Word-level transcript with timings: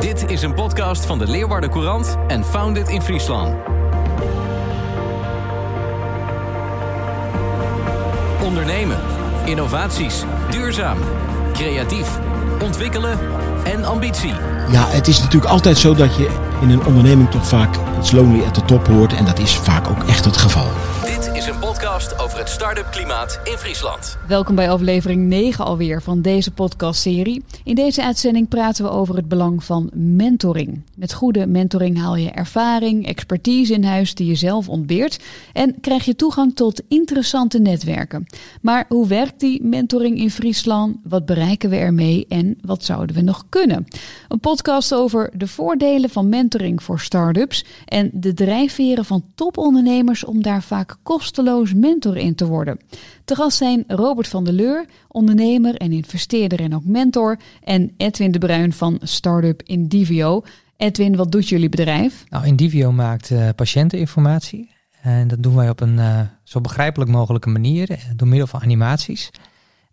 Dit 0.00 0.30
is 0.30 0.42
een 0.42 0.54
podcast 0.54 1.06
van 1.06 1.18
de 1.18 1.26
Leeuwarden 1.26 1.70
Courant 1.70 2.16
en 2.28 2.44
Founded 2.44 2.88
in 2.88 3.02
Friesland. 3.02 3.54
Ondernemen, 8.42 8.98
innovaties, 9.44 10.22
duurzaam, 10.50 10.98
creatief, 11.52 12.18
ontwikkelen 12.62 13.18
en 13.64 13.84
ambitie. 13.84 14.34
Ja, 14.70 14.86
het 14.88 15.08
is 15.08 15.20
natuurlijk 15.20 15.52
altijd 15.52 15.78
zo 15.78 15.94
dat 15.94 16.16
je 16.16 16.30
in 16.60 16.70
een 16.70 16.84
onderneming 16.84 17.30
toch 17.30 17.46
vaak 17.46 17.76
it's 17.98 18.12
lonely 18.12 18.44
at 18.44 18.54
the 18.54 18.64
top 18.64 18.86
hoort. 18.86 19.12
En 19.12 19.24
dat 19.24 19.38
is 19.38 19.56
vaak 19.56 19.88
ook 19.88 20.02
echt 20.02 20.24
het 20.24 20.36
geval. 20.36 20.66
Podcast 21.76 22.18
over 22.18 22.38
het 22.38 22.48
start-up 22.48 22.90
klimaat 22.90 23.40
in 23.44 23.56
Friesland. 23.56 24.18
Welkom 24.28 24.54
bij 24.54 24.70
aflevering 24.70 25.26
9 25.26 25.64
alweer 25.64 26.02
van 26.02 26.22
deze 26.22 26.50
podcastserie. 26.50 27.44
In 27.64 27.74
deze 27.74 28.02
uitzending 28.02 28.48
praten 28.48 28.84
we 28.84 28.90
over 28.90 29.16
het 29.16 29.28
belang 29.28 29.64
van 29.64 29.90
mentoring. 29.94 30.82
Met 30.94 31.12
goede 31.12 31.46
mentoring 31.46 31.98
haal 31.98 32.16
je 32.16 32.30
ervaring, 32.30 33.06
expertise 33.06 33.72
in 33.74 33.84
huis 33.84 34.14
die 34.14 34.26
je 34.26 34.34
zelf 34.34 34.68
ontbeert 34.68 35.24
en 35.52 35.80
krijg 35.80 36.04
je 36.04 36.16
toegang 36.16 36.54
tot 36.54 36.82
interessante 36.88 37.58
netwerken. 37.58 38.26
Maar 38.60 38.84
hoe 38.88 39.06
werkt 39.06 39.40
die 39.40 39.64
mentoring 39.64 40.18
in 40.18 40.30
Friesland? 40.30 40.96
Wat 41.02 41.26
bereiken 41.26 41.70
we 41.70 41.76
ermee 41.76 42.26
en 42.28 42.58
wat 42.60 42.84
zouden 42.84 43.16
we 43.16 43.22
nog 43.22 43.44
kunnen? 43.48 43.86
Een 44.28 44.40
podcast 44.40 44.94
over 44.94 45.30
de 45.34 45.46
voordelen 45.46 46.10
van 46.10 46.28
mentoring 46.28 46.82
voor 46.82 47.00
start-ups 47.00 47.64
en 47.84 48.10
de 48.12 48.34
drijfveren 48.34 49.04
van 49.04 49.24
topondernemers 49.34 50.24
om 50.24 50.42
daar 50.42 50.62
vaak 50.62 50.96
kosteloos 51.02 51.65
mentor 51.74 52.16
in 52.16 52.34
te 52.34 52.46
worden. 52.46 52.80
Te 53.24 53.34
gast 53.34 53.56
zijn 53.56 53.84
Robert 53.86 54.28
van 54.28 54.44
der 54.44 54.52
Leur, 54.52 54.86
ondernemer 55.08 55.74
en 55.74 55.92
investeerder 55.92 56.60
en 56.60 56.74
ook 56.74 56.84
mentor, 56.84 57.38
en 57.62 57.92
Edwin 57.96 58.30
de 58.30 58.38
Bruin 58.38 58.72
van 58.72 58.98
Startup 59.02 59.62
Indivio. 59.62 60.42
Edwin, 60.76 61.16
wat 61.16 61.32
doet 61.32 61.48
jullie 61.48 61.68
bedrijf? 61.68 62.24
Nou, 62.28 62.46
Indivio 62.46 62.92
maakt 62.92 63.30
uh, 63.30 63.48
patiënteninformatie. 63.56 64.70
En 65.00 65.28
dat 65.28 65.42
doen 65.42 65.54
wij 65.54 65.70
op 65.70 65.80
een 65.80 65.96
uh, 65.96 66.20
zo 66.42 66.60
begrijpelijk 66.60 67.10
mogelijke 67.10 67.48
manier, 67.48 67.90
uh, 67.90 67.96
door 68.16 68.28
middel 68.28 68.46
van 68.46 68.62
animaties. 68.62 69.30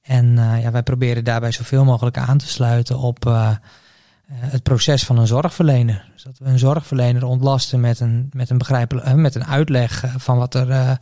En 0.02 0.36
ja, 0.36 0.72
wij 0.72 0.84
proberen 0.84 1.24
daarbij 1.24 1.52
zoveel 1.52 1.86
mogelijk 1.86 2.18
aan 2.18 2.38
te 2.38 2.48
sluiten 2.48 2.98
op 2.98 3.24
het 4.32 4.64
proces 4.64 5.04
van 5.04 5.18
een 5.18 5.28
zorgverlener. 5.28 6.10
Dus 6.14 6.24
dat 6.24 6.38
we 6.38 6.46
een 6.46 6.60
zorgverlener 6.60 7.26
ontlasten 7.26 7.80
met 7.80 8.00
een, 8.00 8.30
met 8.32 8.50
een, 8.50 8.58
begrijpelijk, 8.58 9.16
met 9.16 9.36
een 9.36 9.46
uitleg 9.46 10.04
van 10.18 10.38
wat 10.38 10.56
er 10.56 10.98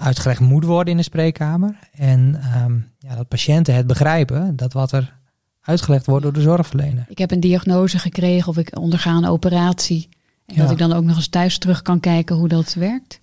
uitgelegd 0.00 0.40
moet 0.40 0.64
worden 0.64 0.90
in 0.90 0.96
de 0.96 1.02
spreekkamer. 1.02 1.78
En 1.92 2.40
ehm, 2.42 2.78
ja, 2.98 3.16
dat 3.16 3.28
patiënten 3.28 3.74
het 3.74 3.86
begrijpen 3.86 4.56
dat 4.56 4.72
wat 4.72 4.92
er 4.92 5.16
uitgelegd 5.60 6.06
wordt 6.06 6.22
door 6.22 6.32
de 6.32 6.40
zorgverlener. 6.40 7.04
Ik 7.08 7.18
heb 7.18 7.30
een 7.30 7.40
diagnose 7.40 7.98
gekregen 7.98 8.48
of 8.48 8.56
ik 8.56 8.78
onderga 8.78 9.10
een 9.10 9.26
operatie. 9.26 10.08
En 10.46 10.54
ja. 10.54 10.62
dat 10.62 10.70
ik 10.70 10.78
dan 10.78 10.92
ook 10.92 11.04
nog 11.04 11.16
eens 11.16 11.28
thuis 11.28 11.58
terug 11.58 11.82
kan 11.82 12.00
kijken 12.00 12.36
hoe 12.36 12.48
dat 12.48 12.74
werkt. 12.74 13.18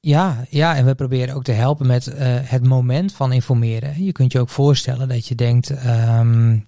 Ja, 0.00 0.44
ja, 0.48 0.76
en 0.76 0.84
we 0.84 0.94
proberen 0.94 1.34
ook 1.34 1.44
te 1.44 1.52
helpen 1.52 1.86
met 1.86 2.06
uh, 2.06 2.14
het 2.42 2.66
moment 2.66 3.12
van 3.12 3.32
informeren. 3.32 4.04
Je 4.04 4.12
kunt 4.12 4.32
je 4.32 4.40
ook 4.40 4.48
voorstellen 4.48 5.08
dat 5.08 5.26
je 5.26 5.34
denkt, 5.34 5.70
um, 5.86 6.64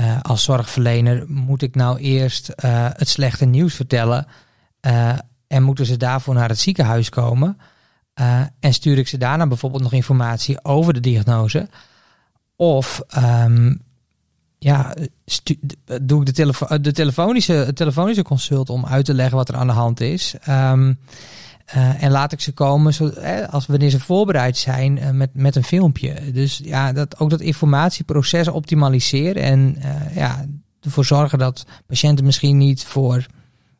uh, 0.00 0.20
als 0.22 0.42
zorgverlener 0.42 1.24
moet 1.28 1.62
ik 1.62 1.74
nou 1.74 1.98
eerst 1.98 2.52
uh, 2.64 2.88
het 2.92 3.08
slechte 3.08 3.44
nieuws 3.44 3.74
vertellen 3.74 4.26
en 5.46 5.62
moeten 5.62 5.86
ze 5.86 5.96
daarvoor 5.96 6.34
naar 6.34 6.48
het 6.48 6.58
ziekenhuis 6.58 7.08
komen? 7.08 7.58
En 8.60 8.74
stuur 8.74 8.98
ik 8.98 9.08
ze 9.08 9.18
daarna 9.18 9.46
bijvoorbeeld 9.46 9.82
nog 9.82 9.92
informatie 9.92 10.64
over 10.64 10.92
de 10.92 11.00
diagnose? 11.00 11.68
Of 12.56 13.02
um, 13.16 13.80
ja, 14.58 14.94
doe 16.02 16.20
ik 16.20 16.26
de, 16.26 16.32
telefo 16.32 16.80
de 16.80 16.92
telefonische, 16.92 17.70
telefonische 17.74 18.22
consult 18.22 18.70
om 18.70 18.86
uit 18.86 19.04
te 19.04 19.14
leggen 19.14 19.36
wat 19.36 19.48
er 19.48 19.56
aan 19.56 19.66
de 19.66 19.72
hand 19.72 20.00
is. 20.00 20.34
Uh, 20.48 22.02
en 22.02 22.10
laat 22.10 22.32
ik 22.32 22.40
ze 22.40 22.52
komen 22.52 22.94
zo, 22.94 23.08
eh, 23.08 23.48
als 23.48 23.66
wanneer 23.66 23.90
ze 23.90 24.00
voorbereid 24.00 24.56
zijn 24.56 25.16
met, 25.16 25.30
met 25.32 25.56
een 25.56 25.64
filmpje. 25.64 26.32
Dus 26.32 26.60
ja, 26.64 26.92
dat, 26.92 27.18
ook 27.18 27.30
dat 27.30 27.40
informatieproces 27.40 28.48
optimaliseren. 28.48 29.42
En 29.42 29.76
ja, 30.14 30.44
ervoor 30.80 31.04
zorgen 31.04 31.38
dat 31.38 31.66
patiënten 31.86 32.24
misschien 32.24 32.56
niet 32.56 32.84
voor 32.84 33.26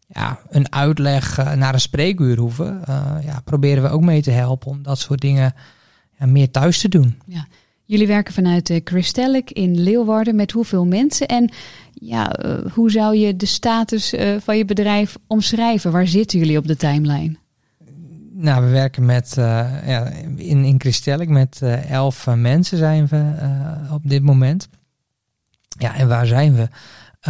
ja, 0.06 0.38
een 0.50 0.72
uitleg 0.72 1.36
naar 1.56 1.74
een 1.74 1.80
spreekuur 1.80 2.38
hoeven. 2.38 2.82
ja, 3.24 3.40
proberen 3.44 3.82
we 3.82 3.88
ook 3.88 4.02
mee 4.02 4.22
te 4.22 4.30
helpen 4.30 4.70
om 4.70 4.82
dat 4.82 4.98
soort 4.98 5.20
dingen 5.20 5.54
ja, 6.18 6.26
meer 6.26 6.50
thuis 6.50 6.80
te 6.80 6.88
doen. 6.88 7.18
Ja. 7.26 7.46
Jullie 7.86 8.06
werken 8.06 8.34
vanuit 8.34 8.70
uh, 8.70 8.82
Crystalic 8.82 9.50
in 9.50 9.80
Leeuwarden 9.80 10.36
met 10.36 10.50
hoeveel 10.50 10.86
mensen? 10.86 11.26
En 11.26 11.50
ja, 11.92 12.44
uh, 12.44 12.72
hoe 12.72 12.90
zou 12.90 13.16
je 13.16 13.36
de 13.36 13.46
status 13.46 14.14
uh, 14.14 14.36
van 14.40 14.56
je 14.56 14.64
bedrijf 14.64 15.16
omschrijven? 15.26 15.92
Waar 15.92 16.06
zitten 16.06 16.38
jullie 16.38 16.58
op 16.58 16.66
de 16.66 16.76
timeline? 16.76 17.36
Nou, 18.32 18.64
we 18.64 18.70
werken 18.70 19.04
met, 19.04 19.32
ja, 19.36 20.08
in, 20.36 20.64
in 20.64 20.78
Crystalic 20.78 21.28
met 21.28 21.62
elf 21.88 22.26
mensen 22.26 22.78
zijn 22.78 23.06
we 23.06 23.32
op 23.92 24.08
dit 24.08 24.22
moment. 24.22 24.68
Ja, 25.78 25.94
en 25.94 26.08
waar 26.08 26.26
zijn 26.26 26.54
we? 26.54 26.68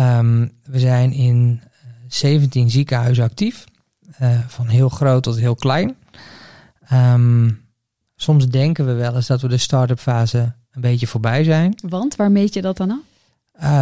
Um, 0.02 0.52
we 0.64 0.78
zijn 0.78 1.12
in 1.12 1.60
17 2.08 2.70
ziekenhuizen 2.70 3.24
actief. 3.24 3.64
van 4.46 4.66
heel 4.66 4.88
groot 4.88 5.22
tot 5.22 5.36
heel 5.36 5.54
klein. 5.54 5.96
Um, 6.92 7.66
Soms 8.16 8.48
denken 8.48 8.86
we 8.86 8.92
wel 8.92 9.14
eens 9.14 9.26
dat 9.26 9.40
we 9.40 9.48
de 9.48 9.56
start-up 9.56 9.98
fase 9.98 10.54
een 10.70 10.80
beetje 10.80 11.06
voorbij 11.06 11.44
zijn. 11.44 11.74
Want 11.88 12.16
waar 12.16 12.30
meet 12.30 12.54
je 12.54 12.62
dat 12.62 12.76
dan 12.76 12.90
af? 12.90 12.98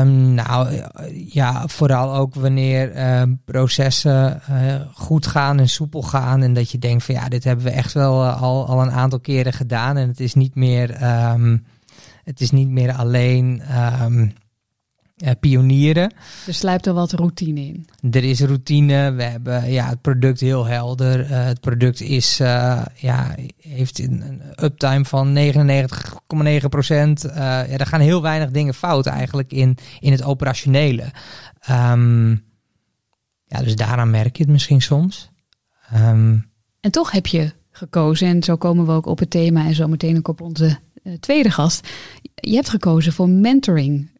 Um, 0.00 0.34
nou 0.34 0.82
ja, 1.12 1.66
vooral 1.66 2.14
ook 2.14 2.34
wanneer 2.34 2.96
uh, 2.96 3.22
processen 3.44 4.42
uh, 4.50 4.74
goed 4.92 5.26
gaan 5.26 5.58
en 5.58 5.68
soepel 5.68 6.02
gaan. 6.02 6.42
En 6.42 6.52
dat 6.52 6.70
je 6.70 6.78
denkt 6.78 7.04
van 7.04 7.14
ja, 7.14 7.28
dit 7.28 7.44
hebben 7.44 7.64
we 7.64 7.70
echt 7.70 7.92
wel 7.92 8.24
uh, 8.24 8.42
al, 8.42 8.66
al 8.66 8.82
een 8.82 8.90
aantal 8.90 9.20
keren 9.20 9.52
gedaan. 9.52 9.96
En 9.96 10.08
het 10.08 10.20
is 10.20 10.34
niet 10.34 10.54
meer, 10.54 11.02
um, 11.32 11.66
het 12.24 12.40
is 12.40 12.50
niet 12.50 12.68
meer 12.68 12.92
alleen 12.92 13.62
uh, 15.16 15.30
pionieren. 15.40 16.12
Er 16.46 16.54
sluipt 16.54 16.86
er 16.86 16.94
wat 16.94 17.12
routine 17.12 17.60
in. 17.60 17.86
Er 18.10 18.24
is 18.24 18.40
routine. 18.40 19.12
We 19.12 19.22
hebben 19.22 19.72
ja, 19.72 19.88
het 19.88 20.00
product 20.00 20.40
heel 20.40 20.64
helder. 20.64 21.20
Uh, 21.20 21.44
het 21.44 21.60
product 21.60 22.00
is, 22.00 22.40
uh, 22.40 22.82
ja, 22.94 23.34
heeft 23.58 23.98
een 23.98 24.42
uptime 24.62 25.04
van 25.04 25.38
99,9 26.62 26.68
procent. 26.68 27.22
ja, 27.22 27.66
er 27.66 27.86
gaan 27.86 28.00
heel 28.00 28.22
weinig 28.22 28.50
dingen 28.50 28.74
fout 28.74 29.06
eigenlijk 29.06 29.52
in, 29.52 29.76
in 30.00 30.12
het 30.12 30.22
operationele. 30.22 31.12
Um, 31.70 32.44
ja, 33.44 33.62
dus 33.62 33.76
daaraan 33.76 34.10
merk 34.10 34.36
je 34.36 34.42
het 34.42 34.52
misschien 34.52 34.82
soms. 34.82 35.30
Um, 35.94 36.50
en 36.80 36.90
toch 36.90 37.10
heb 37.10 37.26
je 37.26 37.52
gekozen, 37.70 38.28
en 38.28 38.42
zo 38.42 38.56
komen 38.56 38.86
we 38.86 38.92
ook 38.92 39.06
op 39.06 39.18
het 39.18 39.30
thema 39.30 39.64
en 39.64 39.74
zo 39.74 39.88
meteen 39.88 40.16
ook 40.16 40.28
op 40.28 40.40
onze 40.40 40.78
tweede 41.20 41.50
gast. 41.50 41.88
Je 42.34 42.54
hebt 42.54 42.68
gekozen 42.68 43.12
voor 43.12 43.28
mentoring. 43.28 44.10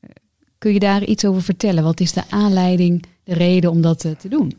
Kun 0.64 0.72
je 0.72 0.78
daar 0.78 1.04
iets 1.04 1.24
over 1.24 1.42
vertellen? 1.42 1.84
Wat 1.84 2.00
is 2.00 2.12
de 2.12 2.22
aanleiding, 2.30 3.04
de 3.24 3.34
reden 3.34 3.70
om 3.70 3.80
dat 3.80 3.98
te 3.98 4.28
doen? 4.28 4.56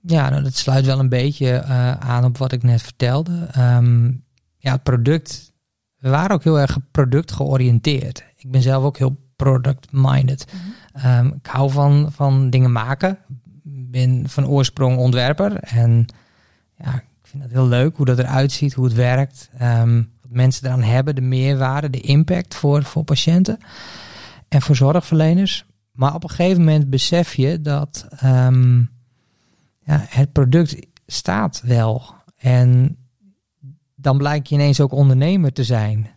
Ja, 0.00 0.30
nou, 0.30 0.42
dat 0.42 0.56
sluit 0.56 0.86
wel 0.86 0.98
een 0.98 1.08
beetje 1.08 1.46
uh, 1.46 1.92
aan 1.92 2.24
op 2.24 2.38
wat 2.38 2.52
ik 2.52 2.62
net 2.62 2.82
vertelde. 2.82 3.48
Um, 3.58 4.24
ja, 4.58 4.72
het 4.72 4.82
product. 4.82 5.52
We 5.96 6.08
waren 6.08 6.30
ook 6.30 6.44
heel 6.44 6.60
erg 6.60 6.78
product 6.90 7.32
georiënteerd. 7.32 8.24
Ik 8.36 8.50
ben 8.50 8.62
zelf 8.62 8.84
ook 8.84 8.98
heel 8.98 9.16
product-minded. 9.36 10.46
Mm 10.52 10.60
-hmm. 10.92 11.26
um, 11.26 11.34
ik 11.42 11.46
hou 11.46 11.70
van, 11.70 12.12
van 12.12 12.50
dingen 12.50 12.72
maken. 12.72 13.18
Ben 13.64 14.28
van 14.28 14.46
oorsprong 14.46 14.98
ontwerper. 14.98 15.56
En 15.56 16.06
ja, 16.76 16.94
ik 16.94 17.04
vind 17.22 17.42
het 17.42 17.52
heel 17.52 17.68
leuk 17.68 17.96
hoe 17.96 18.06
dat 18.06 18.18
eruit 18.18 18.52
ziet, 18.52 18.74
hoe 18.74 18.84
het 18.84 18.94
werkt. 18.94 19.50
Um, 19.62 20.10
wat 20.22 20.30
mensen 20.30 20.66
eraan 20.66 20.82
hebben, 20.82 21.14
de 21.14 21.20
meerwaarde, 21.20 21.90
de 21.90 22.00
impact 22.00 22.54
voor, 22.54 22.82
voor 22.82 23.04
patiënten 23.04 23.58
en 24.56 24.62
voor 24.62 24.76
zorgverleners. 24.76 25.64
Maar 25.92 26.14
op 26.14 26.22
een 26.22 26.30
gegeven 26.30 26.64
moment 26.64 26.90
besef 26.90 27.34
je 27.34 27.60
dat 27.60 28.06
um, 28.24 28.90
ja, 29.80 30.04
het 30.08 30.32
product 30.32 30.86
staat 31.06 31.62
wel. 31.64 32.14
En 32.36 32.96
dan 33.94 34.18
blijkt 34.18 34.48
je 34.48 34.54
ineens 34.54 34.80
ook 34.80 34.92
ondernemer 34.92 35.52
te 35.52 35.64
zijn. 35.64 36.08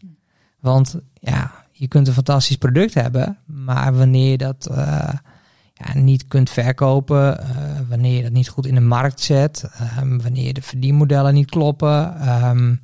Want 0.60 1.00
ja, 1.14 1.52
je 1.72 1.88
kunt 1.88 2.08
een 2.08 2.14
fantastisch 2.14 2.56
product 2.58 2.94
hebben, 2.94 3.38
maar 3.46 3.94
wanneer 3.96 4.32
je 4.32 4.38
dat 4.38 4.68
uh, 4.72 5.10
ja, 5.74 5.94
niet 5.94 6.28
kunt 6.28 6.50
verkopen, 6.50 7.40
uh, 7.40 7.46
wanneer 7.90 8.16
je 8.16 8.24
dat 8.24 8.32
niet 8.32 8.50
goed 8.50 8.66
in 8.66 8.76
de 8.76 8.82
markt 8.82 9.22
zet, 9.22 9.70
um, 10.00 10.22
wanneer 10.22 10.54
de 10.54 10.62
verdienmodellen 10.62 11.34
niet 11.34 11.50
kloppen. 11.50 12.30
Um, 12.30 12.80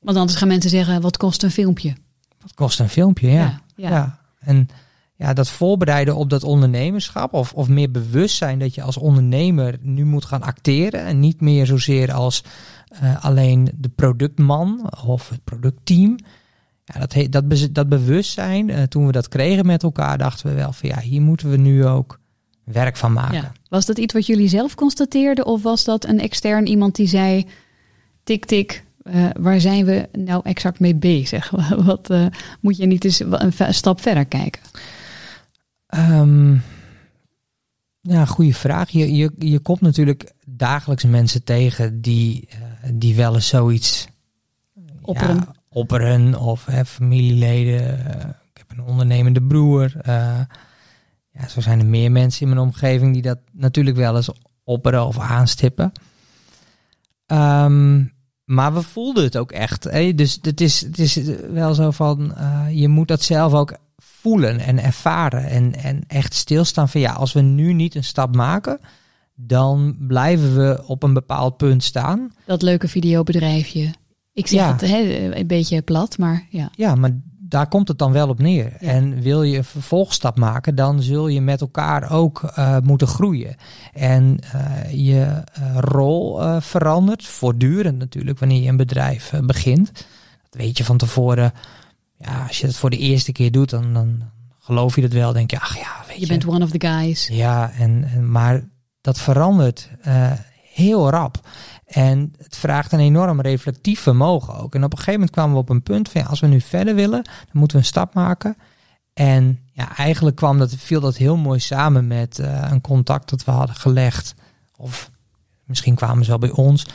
Want 0.00 0.16
anders 0.18 0.38
gaan 0.38 0.48
mensen 0.48 0.70
zeggen, 0.70 1.00
wat 1.00 1.16
kost 1.16 1.42
een 1.42 1.50
filmpje? 1.50 1.96
Wat 2.40 2.54
kost 2.54 2.80
een 2.80 2.88
filmpje, 2.88 3.30
ja. 3.30 3.40
ja, 3.40 3.60
ja. 3.76 3.88
ja. 3.88 4.22
En 4.44 4.68
ja, 5.16 5.32
dat 5.32 5.48
voorbereiden 5.48 6.16
op 6.16 6.30
dat 6.30 6.42
ondernemerschap 6.42 7.32
of, 7.32 7.52
of 7.52 7.68
meer 7.68 7.90
bewustzijn 7.90 8.58
dat 8.58 8.74
je 8.74 8.82
als 8.82 8.96
ondernemer 8.96 9.78
nu 9.80 10.04
moet 10.04 10.24
gaan 10.24 10.42
acteren 10.42 11.04
en 11.04 11.20
niet 11.20 11.40
meer 11.40 11.66
zozeer 11.66 12.12
als 12.12 12.44
uh, 13.02 13.24
alleen 13.24 13.70
de 13.76 13.88
productman 13.88 14.90
of 15.04 15.28
het 15.28 15.44
productteam. 15.44 16.16
Ja, 16.84 17.00
dat, 17.00 17.12
he, 17.12 17.28
dat, 17.28 17.44
dat 17.72 17.88
bewustzijn, 17.88 18.68
uh, 18.68 18.82
toen 18.82 19.06
we 19.06 19.12
dat 19.12 19.28
kregen 19.28 19.66
met 19.66 19.82
elkaar, 19.82 20.18
dachten 20.18 20.48
we 20.48 20.54
wel 20.54 20.72
van 20.72 20.88
ja, 20.88 21.00
hier 21.00 21.22
moeten 21.22 21.50
we 21.50 21.56
nu 21.56 21.86
ook 21.86 22.20
werk 22.64 22.96
van 22.96 23.12
maken. 23.12 23.52
Was 23.68 23.86
dat 23.86 23.98
iets 23.98 24.14
wat 24.14 24.26
jullie 24.26 24.48
zelf 24.48 24.74
constateerden 24.74 25.46
of 25.46 25.62
was 25.62 25.84
dat 25.84 26.04
een 26.04 26.20
extern 26.20 26.66
iemand 26.66 26.94
die 26.94 27.06
zei: 27.06 27.46
tik 28.24 28.44
tik, 28.44 28.84
uh, 29.04 29.30
waar 29.40 29.60
zijn 29.60 29.84
we 29.84 30.08
nou 30.12 30.40
exact 30.44 30.80
mee 30.80 30.94
bezig? 30.94 31.50
Wat 31.86 32.10
uh, 32.10 32.26
moet 32.60 32.76
je 32.76 32.86
niet 32.86 33.04
eens 33.04 33.20
een 33.20 33.74
stap 33.74 34.00
verder 34.00 34.24
kijken? 34.24 34.62
Um, 35.96 36.62
ja, 38.00 38.24
goede 38.24 38.54
vraag. 38.54 38.90
Je, 38.90 39.14
je, 39.14 39.30
je 39.38 39.58
komt 39.58 39.80
natuurlijk 39.80 40.32
dagelijks 40.46 41.04
mensen 41.04 41.44
tegen 41.44 42.00
die, 42.00 42.48
uh, 42.52 42.90
die 42.92 43.14
wel 43.14 43.34
eens 43.34 43.48
zoiets 43.48 44.08
opperen, 45.00 45.36
ja, 45.36 45.54
opperen 45.68 46.40
of 46.40 46.64
hè, 46.66 46.84
familieleden. 46.84 47.98
ik 48.52 48.58
heb 48.58 48.70
een 48.70 48.84
ondernemende 48.84 49.42
broer. 49.42 49.92
ja, 51.30 51.48
zo 51.48 51.60
zijn 51.60 51.78
er 51.78 51.86
meer 51.86 52.12
mensen 52.12 52.42
in 52.42 52.54
mijn 52.54 52.66
omgeving 52.66 53.12
die 53.12 53.22
dat 53.22 53.38
natuurlijk 53.52 53.96
wel 53.96 54.16
eens 54.16 54.30
opperen 54.64 55.06
of 55.06 55.18
aanstippen. 55.18 55.92
Um, 57.26 58.13
maar 58.44 58.74
we 58.74 58.82
voelden 58.82 59.24
het 59.24 59.36
ook 59.36 59.52
echt. 59.52 59.84
Hè? 59.84 60.14
Dus 60.14 60.38
het 60.42 60.60
is, 60.60 60.80
het 60.80 60.98
is 60.98 61.18
wel 61.52 61.74
zo 61.74 61.90
van, 61.90 62.34
uh, 62.38 62.66
je 62.70 62.88
moet 62.88 63.08
dat 63.08 63.22
zelf 63.22 63.52
ook 63.52 63.76
voelen 63.96 64.60
en 64.60 64.82
ervaren. 64.82 65.44
En, 65.44 65.74
en 65.74 66.04
echt 66.06 66.34
stilstaan 66.34 66.88
van 66.88 67.00
ja, 67.00 67.12
als 67.12 67.32
we 67.32 67.40
nu 67.40 67.72
niet 67.72 67.94
een 67.94 68.04
stap 68.04 68.34
maken, 68.36 68.80
dan 69.34 69.96
blijven 69.98 70.56
we 70.56 70.82
op 70.86 71.02
een 71.02 71.12
bepaald 71.14 71.56
punt 71.56 71.82
staan. 71.84 72.32
Dat 72.46 72.62
leuke 72.62 72.88
videobedrijfje. 72.88 73.94
Ik 74.32 74.46
zeg 74.46 74.60
Ja. 74.60 74.72
het 74.72 74.80
hè, 74.80 75.30
een 75.34 75.46
beetje 75.46 75.82
plat, 75.82 76.18
maar 76.18 76.46
ja. 76.50 76.70
Ja, 76.74 76.94
maar 76.94 77.20
daar 77.48 77.68
komt 77.68 77.88
het 77.88 77.98
dan 77.98 78.12
wel 78.12 78.28
op 78.28 78.38
neer. 78.38 78.72
En 78.78 79.20
wil 79.20 79.42
je 79.42 79.56
een 79.56 79.64
vervolgstap 79.64 80.38
maken, 80.38 80.74
dan 80.74 81.02
zul 81.02 81.28
je 81.28 81.40
met 81.40 81.60
elkaar 81.60 82.10
ook 82.10 82.42
uh, 82.58 82.76
moeten 82.82 83.06
groeien. 83.06 83.56
En 83.92 84.38
uh, 84.54 84.92
je 84.92 85.42
uh, 85.58 85.76
rol 85.76 86.40
verandert, 86.60 87.24
voortdurend 87.26 87.98
natuurlijk, 87.98 88.38
wanneer 88.38 88.62
je 88.62 88.68
een 88.68 88.76
bedrijf 88.76 89.32
begint. 89.44 89.92
Dat 90.50 90.60
weet 90.60 90.78
je 90.78 90.84
van 90.84 90.96
tevoren. 90.96 91.52
Ja, 92.18 92.44
als 92.46 92.60
je 92.60 92.66
het 92.66 92.76
voor 92.76 92.90
de 92.90 92.98
eerste 92.98 93.32
keer 93.32 93.52
doet, 93.52 93.70
dan, 93.70 93.92
dan 93.92 94.22
geloof 94.60 94.96
je 94.96 95.02
het 95.02 95.12
wel. 95.12 95.32
Denk 95.32 95.50
je, 95.50 95.60
ach 95.60 95.76
ja, 95.76 96.02
weet 96.06 96.14
je. 96.14 96.20
Je 96.20 96.26
bent 96.26 96.46
one 96.46 96.64
of 96.64 96.70
the 96.70 96.86
guys. 96.86 97.26
Ja, 97.26 97.70
en, 97.70 98.08
en 98.14 98.30
maar 98.30 98.64
dat 99.00 99.18
verandert 99.18 99.90
heel 100.74 101.10
rap. 101.10 101.40
En 101.94 102.32
het 102.36 102.56
vraagt 102.56 102.92
een 102.92 103.00
enorm 103.00 103.40
reflectief 103.40 104.00
vermogen 104.00 104.54
ook. 104.54 104.74
En 104.74 104.84
op 104.84 104.92
een 104.92 104.98
gegeven 104.98 105.12
moment 105.12 105.30
kwamen 105.30 105.52
we 105.52 105.60
op 105.60 105.68
een 105.68 105.82
punt 105.82 106.08
van 106.08 106.20
ja, 106.20 106.26
als 106.26 106.40
we 106.40 106.46
nu 106.46 106.60
verder 106.60 106.94
willen, 106.94 107.22
dan 107.22 107.52
moeten 107.52 107.76
we 107.76 107.82
een 107.82 107.88
stap 107.88 108.14
maken. 108.14 108.56
En 109.12 109.58
ja, 109.72 109.96
eigenlijk 109.96 110.36
kwam 110.36 110.58
dat, 110.58 110.74
viel 110.74 111.00
dat 111.00 111.16
heel 111.16 111.36
mooi 111.36 111.60
samen 111.60 112.06
met 112.06 112.38
uh, 112.38 112.68
een 112.70 112.80
contact 112.80 113.30
dat 113.30 113.44
we 113.44 113.50
hadden 113.50 113.76
gelegd. 113.76 114.34
Of 114.76 115.10
misschien 115.64 115.94
kwamen 115.94 116.24
ze 116.24 116.30
wel 116.30 116.38
bij 116.38 116.50
ons. 116.50 116.86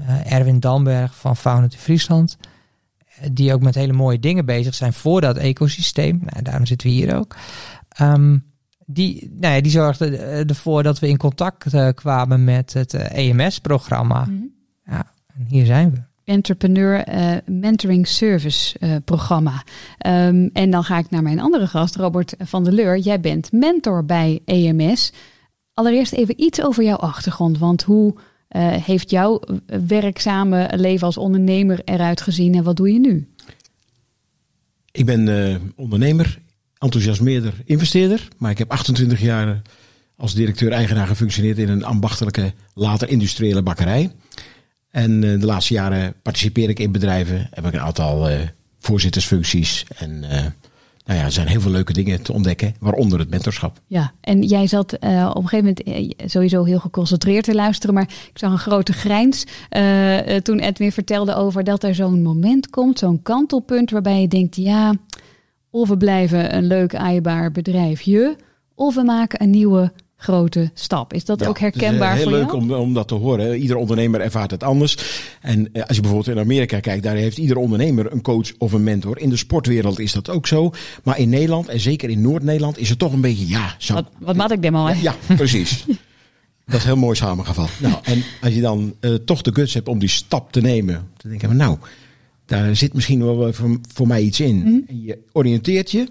Uh, 0.00 0.32
Erwin 0.32 0.60
Damberg 0.60 1.14
van 1.16 1.36
Fauna 1.36 1.68
Friesland. 1.68 2.36
Die 3.32 3.52
ook 3.52 3.62
met 3.62 3.74
hele 3.74 3.92
mooie 3.92 4.20
dingen 4.20 4.44
bezig 4.44 4.74
zijn 4.74 4.92
voor 4.92 5.20
dat 5.20 5.36
ecosysteem. 5.36 6.18
Nou, 6.22 6.42
daarom 6.42 6.66
zitten 6.66 6.88
we 6.88 6.92
hier 6.92 7.16
ook. 7.16 7.36
Um, 8.00 8.44
die, 8.86 9.30
nou 9.40 9.54
ja, 9.54 9.60
die 9.60 9.70
zorgde 9.70 10.16
ervoor 10.46 10.82
dat 10.82 10.98
we 10.98 11.08
in 11.08 11.16
contact 11.16 11.74
uh, 11.74 11.88
kwamen 11.94 12.44
met 12.44 12.72
het 12.72 12.94
uh, 12.94 13.12
EMS-programma. 13.12 14.24
Mm 14.24 14.36
-hmm. 14.38 14.52
Ja, 14.84 15.12
en 15.26 15.46
hier 15.48 15.66
zijn 15.66 15.90
we. 15.90 16.00
Entrepreneur 16.24 17.08
uh, 17.08 17.36
Mentoring 17.46 18.06
Service 18.06 18.78
programma. 19.04 19.62
Um, 20.06 20.50
en 20.52 20.70
dan 20.70 20.84
ga 20.84 20.98
ik 20.98 21.10
naar 21.10 21.22
mijn 21.22 21.40
andere 21.40 21.66
gast, 21.66 21.96
Robert 21.96 22.34
van 22.38 22.64
der 22.64 22.72
Leur. 22.72 22.98
Jij 22.98 23.20
bent 23.20 23.52
mentor 23.52 24.04
bij 24.04 24.40
EMS. 24.44 25.12
Allereerst 25.74 26.12
even 26.12 26.40
iets 26.40 26.62
over 26.62 26.84
jouw 26.84 26.96
achtergrond. 26.96 27.58
Want 27.58 27.82
hoe 27.82 28.14
heeft 28.82 29.10
jouw 29.10 29.40
werkzame 29.86 30.70
leven 30.76 31.06
als 31.06 31.16
ondernemer 31.16 31.80
eruit 31.84 32.20
gezien 32.20 32.54
en 32.54 32.62
wat 32.62 32.76
doe 32.76 32.92
je 32.92 33.00
nu? 33.00 33.28
Ik 34.92 35.06
ben 35.06 35.72
ondernemer 35.76 36.38
enthousiasmeerder, 36.78 37.54
investeerder. 37.64 38.28
Maar 38.38 38.50
ik 38.50 38.58
heb 38.58 38.70
28 38.70 39.20
jaar 39.20 39.62
als 40.16 40.34
directeur-eigenaar 40.34 41.06
gefunctioneerd 41.06 41.58
in 41.58 41.68
een 41.68 41.84
ambachtelijke, 41.84 42.52
later 42.74 43.08
industriële 43.08 43.62
bakkerij. 43.62 44.10
En 44.90 45.22
uh, 45.22 45.40
de 45.40 45.46
laatste 45.46 45.74
jaren 45.74 46.14
participeer 46.22 46.68
ik 46.68 46.78
in 46.78 46.92
bedrijven. 46.92 47.48
Heb 47.50 47.66
ik 47.66 47.72
een 47.72 47.80
aantal 47.80 48.30
uh, 48.30 48.38
voorzittersfuncties. 48.78 49.84
En 49.96 50.10
uh, 50.10 50.30
nou 51.04 51.18
ja, 51.18 51.24
er 51.24 51.32
zijn 51.32 51.46
heel 51.46 51.60
veel 51.60 51.70
leuke 51.70 51.92
dingen 51.92 52.22
te 52.22 52.32
ontdekken, 52.32 52.74
waaronder 52.80 53.18
het 53.18 53.30
mentorschap. 53.30 53.80
Ja, 53.86 54.12
en 54.20 54.42
jij 54.42 54.66
zat 54.66 54.92
op 54.92 55.02
een 55.02 55.48
gegeven 55.48 55.74
moment 55.84 56.30
sowieso 56.30 56.64
heel 56.64 56.78
geconcentreerd 56.78 57.44
te 57.44 57.54
luisteren. 57.54 57.94
Maar 57.94 58.08
ik 58.32 58.38
zag 58.38 58.52
een 58.52 58.58
grote 58.58 58.92
grijns 58.92 59.44
toen 60.42 60.58
Edwin 60.58 60.92
vertelde 60.92 61.34
over 61.34 61.64
dat 61.64 61.84
er 61.84 61.94
zo'n 61.94 62.22
moment 62.22 62.70
komt, 62.70 62.98
zo'n 62.98 63.22
kantelpunt 63.22 63.90
waarbij 63.90 64.20
je 64.20 64.28
denkt, 64.28 64.56
ja, 64.56 64.94
of 65.80 65.88
we 65.88 65.96
blijven 65.96 66.56
een 66.56 66.66
leuk 66.66 66.94
aaibaar 66.94 67.52
bedrijfje, 67.52 68.36
of 68.74 68.94
we 68.94 69.02
maken 69.02 69.42
een 69.42 69.50
nieuwe 69.50 69.92
grote 70.16 70.70
stap. 70.74 71.12
Is 71.12 71.24
dat 71.24 71.40
ja, 71.40 71.46
ook 71.46 71.58
herkenbaar 71.58 72.10
het 72.10 72.18
is, 72.18 72.24
uh, 72.24 72.30
voor 72.30 72.38
heel 72.38 72.46
jou? 72.46 72.62
leuk 72.62 72.76
om, 72.76 72.82
om 72.86 72.94
dat 72.94 73.08
te 73.08 73.14
horen. 73.14 73.58
Ieder 73.58 73.76
ondernemer 73.76 74.20
ervaart 74.20 74.50
het 74.50 74.62
anders. 74.62 74.98
En 75.40 75.68
uh, 75.72 75.82
als 75.82 75.96
je 75.96 76.02
bijvoorbeeld 76.02 76.36
in 76.36 76.42
Amerika 76.42 76.80
kijkt, 76.80 77.02
daar 77.02 77.14
heeft 77.14 77.38
ieder 77.38 77.56
ondernemer 77.56 78.12
een 78.12 78.22
coach 78.22 78.52
of 78.58 78.72
een 78.72 78.82
mentor. 78.82 79.18
In 79.18 79.28
de 79.28 79.36
sportwereld 79.36 79.98
is 79.98 80.12
dat 80.12 80.30
ook 80.30 80.46
zo. 80.46 80.70
Maar 81.02 81.18
in 81.18 81.28
Nederland, 81.28 81.68
en 81.68 81.80
zeker 81.80 82.10
in 82.10 82.20
Noord-Nederland, 82.20 82.78
is 82.78 82.88
het 82.88 82.98
toch 82.98 83.12
een 83.12 83.20
beetje, 83.20 83.48
ja... 83.48 83.74
Zo, 83.78 83.94
wat, 83.94 84.06
wat 84.18 84.36
maak 84.36 84.50
ik 84.50 84.62
dan 84.62 84.74
al, 84.74 84.86
hè? 84.86 85.00
Ja, 85.00 85.14
precies. 85.36 85.84
Dat 86.66 86.78
is 86.78 86.84
heel 86.84 86.96
mooi 86.96 87.16
samengevat. 87.16 87.70
Nou, 87.78 87.94
en 88.02 88.24
als 88.40 88.54
je 88.54 88.60
dan 88.60 88.94
uh, 89.00 89.14
toch 89.14 89.42
de 89.42 89.54
guts 89.54 89.74
hebt 89.74 89.88
om 89.88 89.98
die 89.98 90.08
stap 90.08 90.52
te 90.52 90.60
nemen, 90.60 90.94
dan 91.16 91.30
denk 91.30 91.40
je, 91.40 91.48
nou, 91.48 91.78
daar 92.46 92.76
zit 92.76 92.94
misschien 92.94 93.24
wel 93.24 93.52
voor, 93.52 93.78
voor 93.94 94.06
mij 94.06 94.22
iets 94.22 94.40
in. 94.40 94.56
Mm. 94.56 94.84
En 94.86 95.02
je 95.02 95.18
oriënteert 95.32 95.90
je, 95.90 96.06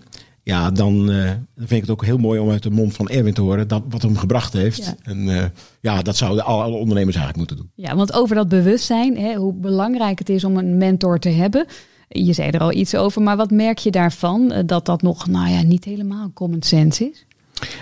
ja, 0.46 0.72
dan, 0.72 1.10
uh, 1.10 1.26
dan 1.26 1.38
vind 1.58 1.72
ik 1.72 1.82
het 1.82 1.90
ook 1.90 2.06
heel 2.06 2.18
mooi 2.18 2.40
om 2.40 2.50
uit 2.50 2.64
de 2.64 2.70
mond 2.70 2.94
van 2.94 3.10
Erwin 3.10 3.34
te 3.34 3.42
horen 3.42 3.68
dat 3.68 3.84
wat 3.90 4.02
hem 4.02 4.18
gebracht 4.18 4.54
heeft. 4.54 4.86
Ja. 4.86 4.96
En 5.04 5.18
uh, 5.18 5.44
ja, 5.80 6.02
dat 6.02 6.18
zouden 6.18 6.46
alle, 6.46 6.64
alle, 6.64 6.76
ondernemers 6.76 7.16
eigenlijk 7.16 7.38
moeten 7.38 7.56
doen. 7.56 7.86
Ja, 7.86 7.96
want 7.96 8.14
over 8.14 8.36
dat 8.36 8.50
bewustzijn, 8.50 9.18
hè, 9.18 9.36
hoe 9.36 9.54
belangrijk 9.54 10.20
het 10.20 10.30
is 10.30 10.44
om 10.44 10.58
een 10.58 10.78
mentor 10.78 11.20
te 11.20 11.30
hebben. 11.30 11.66
Je 12.08 12.34
zei 12.34 12.50
er 12.50 12.60
al 12.60 12.74
iets 12.74 12.96
over, 12.96 13.22
maar 13.22 13.38
wat 13.38 13.52
merk 13.52 13.78
je 13.78 13.92
daarvan? 13.92 14.52
Uh, 14.52 14.60
dat 14.66 14.86
dat 14.86 15.02
nog, 15.02 15.28
nou 15.28 15.50
ja, 15.50 15.62
niet 15.62 15.86
helemaal 15.86 16.31
common 16.34 16.62
sense 16.62 17.09
is? 17.09 17.26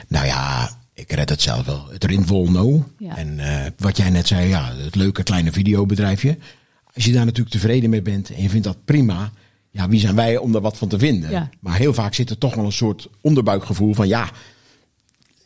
Nou 0.07 0.25
ja, 0.25 0.69
ik 0.93 1.11
red 1.11 1.29
het 1.29 1.41
zelf 1.41 1.65
wel. 1.65 1.87
Het 1.91 2.29
No. 2.29 2.83
Ja. 2.97 3.17
En 3.17 3.37
uh, 3.37 3.65
wat 3.77 3.97
jij 3.97 4.09
net 4.09 4.27
zei, 4.27 4.47
ja, 4.47 4.71
het 4.75 4.95
leuke 4.95 5.23
kleine 5.23 5.51
videobedrijfje. 5.51 6.37
Als 6.93 7.05
je 7.05 7.11
daar 7.11 7.25
natuurlijk 7.25 7.55
tevreden 7.55 7.89
mee 7.89 8.01
bent 8.01 8.29
en 8.29 8.41
je 8.41 8.49
vindt 8.49 8.65
dat 8.65 8.85
prima, 8.85 9.31
ja, 9.69 9.89
wie 9.89 9.99
zijn 9.99 10.15
wij 10.15 10.37
om 10.37 10.51
daar 10.51 10.61
wat 10.61 10.77
van 10.77 10.87
te 10.87 10.99
vinden? 10.99 11.29
Ja. 11.29 11.49
Maar 11.59 11.77
heel 11.77 11.93
vaak 11.93 12.13
zit 12.13 12.29
er 12.29 12.37
toch 12.37 12.55
wel 12.55 12.65
een 12.65 12.71
soort 12.71 13.09
onderbuikgevoel 13.21 13.93
van 13.93 14.07
ja, 14.07 14.31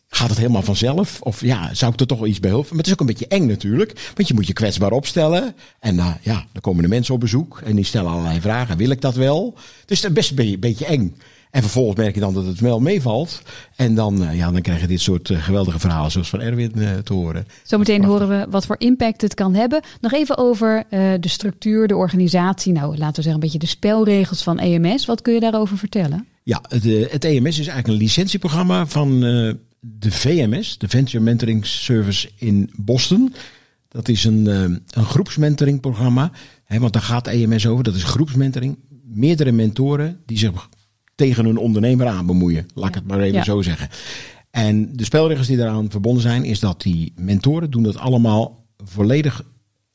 gaat 0.08 0.30
het 0.30 0.38
helemaal 0.38 0.62
vanzelf? 0.62 1.22
Of 1.22 1.42
ja, 1.42 1.74
zou 1.74 1.94
ik 1.94 2.00
er 2.00 2.08
toch 2.08 2.20
wel 2.20 2.28
iets 2.28 2.40
bij 2.40 2.50
helpen? 2.50 2.70
Maar 2.70 2.78
het 2.78 2.88
is 2.88 2.94
ook 2.94 3.00
een 3.00 3.06
beetje 3.06 3.28
eng 3.28 3.46
natuurlijk, 3.46 4.12
want 4.16 4.28
je 4.28 4.34
moet 4.34 4.48
je 4.48 4.54
kwetsbaar 4.54 4.92
opstellen. 4.92 5.56
En 5.80 5.96
uh, 5.96 6.14
ja, 6.22 6.46
dan 6.52 6.62
komen 6.62 6.84
de 6.84 6.90
mensen 6.90 7.14
op 7.14 7.20
bezoek 7.20 7.62
en 7.66 7.76
die 7.76 7.86
stellen 7.86 8.12
allerlei 8.12 8.42
vragen. 8.42 8.78
Wil 8.78 8.90
ik 8.90 9.02
dat 9.02 9.16
wel? 9.16 9.54
Dus 9.86 10.02
het 10.02 10.10
is 10.10 10.14
best 10.16 10.40
een 10.40 10.60
beetje 10.60 10.86
eng. 10.86 11.16
En 11.52 11.62
vervolgens 11.62 11.98
merk 11.98 12.14
je 12.14 12.20
dan 12.20 12.34
dat 12.34 12.46
het 12.46 12.60
wel 12.60 12.80
meevalt. 12.80 13.42
En 13.76 13.96
dan, 13.96 14.22
uh, 14.22 14.36
ja, 14.36 14.52
dan 14.52 14.62
krijg 14.62 14.82
je 14.82 14.88
dit 14.88 15.02
soort 15.02 15.30
uh, 15.30 15.44
geweldige 15.44 15.80
verhalen 15.80 16.12
zoals 16.12 16.30
van 16.30 16.42
Erwin 16.42 16.72
uh, 16.76 16.96
te 16.98 17.14
horen. 17.14 17.46
Zometeen 17.64 18.04
horen 18.04 18.28
we 18.28 18.46
wat 18.50 18.66
voor 18.66 18.76
impact 18.80 19.22
het 19.22 19.34
kan 19.34 19.54
hebben. 19.54 19.82
Nog 20.02 20.14
even 20.14 20.38
over 20.38 20.84
de 21.20 21.28
structuur, 21.28 21.88
de 21.88 21.96
organisatie. 21.96 22.74
Nou, 22.74 22.98
laten 22.98 23.16
we 23.16 23.22
zeggen 23.22 23.34
een 23.34 23.40
beetje 23.40 23.60
de 23.60 23.66
spelregels 23.66 24.44
van 24.44 24.60
EMS. 24.60 25.06
Wat 25.06 25.22
kun 25.22 25.34
je 25.34 25.40
daarover 25.40 25.78
vertellen? 25.78 26.28
Ja, 26.44 26.62
het, 26.68 26.84
het 27.12 27.26
EMS 27.26 27.60
is 27.60 27.68
eigenlijk 27.68 27.88
een 27.88 27.94
licentieprogramma 27.94 28.86
van 28.86 29.20
de 29.80 30.12
VMS, 30.12 30.78
de 30.78 30.88
Venture 30.88 31.24
Mentoring 31.24 31.66
Service 31.66 32.30
in 32.36 32.72
Boston. 32.76 33.34
Dat 33.88 34.08
is 34.08 34.24
een, 34.24 34.46
een 34.46 35.06
groepsmentoringprogramma. 35.06 36.32
Hè, 36.64 36.80
want 36.80 36.94
daar 36.94 37.02
gaat 37.02 37.28
EMS 37.28 37.68
over. 37.68 37.84
Dat 37.84 37.96
is 37.96 38.04
groepsmentoring. 38.04 38.78
Meerdere 39.04 39.52
mentoren 39.52 40.20
die 40.26 40.38
zich 40.38 40.52
tegen 41.18 41.46
een 41.46 41.58
ondernemer 41.58 42.08
aan 42.08 42.26
bemoeien. 42.26 42.66
Laat 42.74 42.88
ik 42.88 42.96
het 42.96 43.08
maar 43.08 43.20
even 43.20 43.38
Ja. 43.38 43.44
zo 43.44 43.62
zeggen. 43.62 43.90
En 44.52 44.96
de 44.96 45.04
spelregels 45.04 45.48
die 45.48 45.58
daaraan 45.58 45.92
verbonden 45.92 46.22
zijn, 46.22 46.44
is 46.44 46.60
dat 46.60 46.82
die 46.82 47.14
mentoren 47.16 47.72
doen 47.72 47.84
dat 47.84 47.98
allemaal 47.98 48.66
volledig 48.78 49.44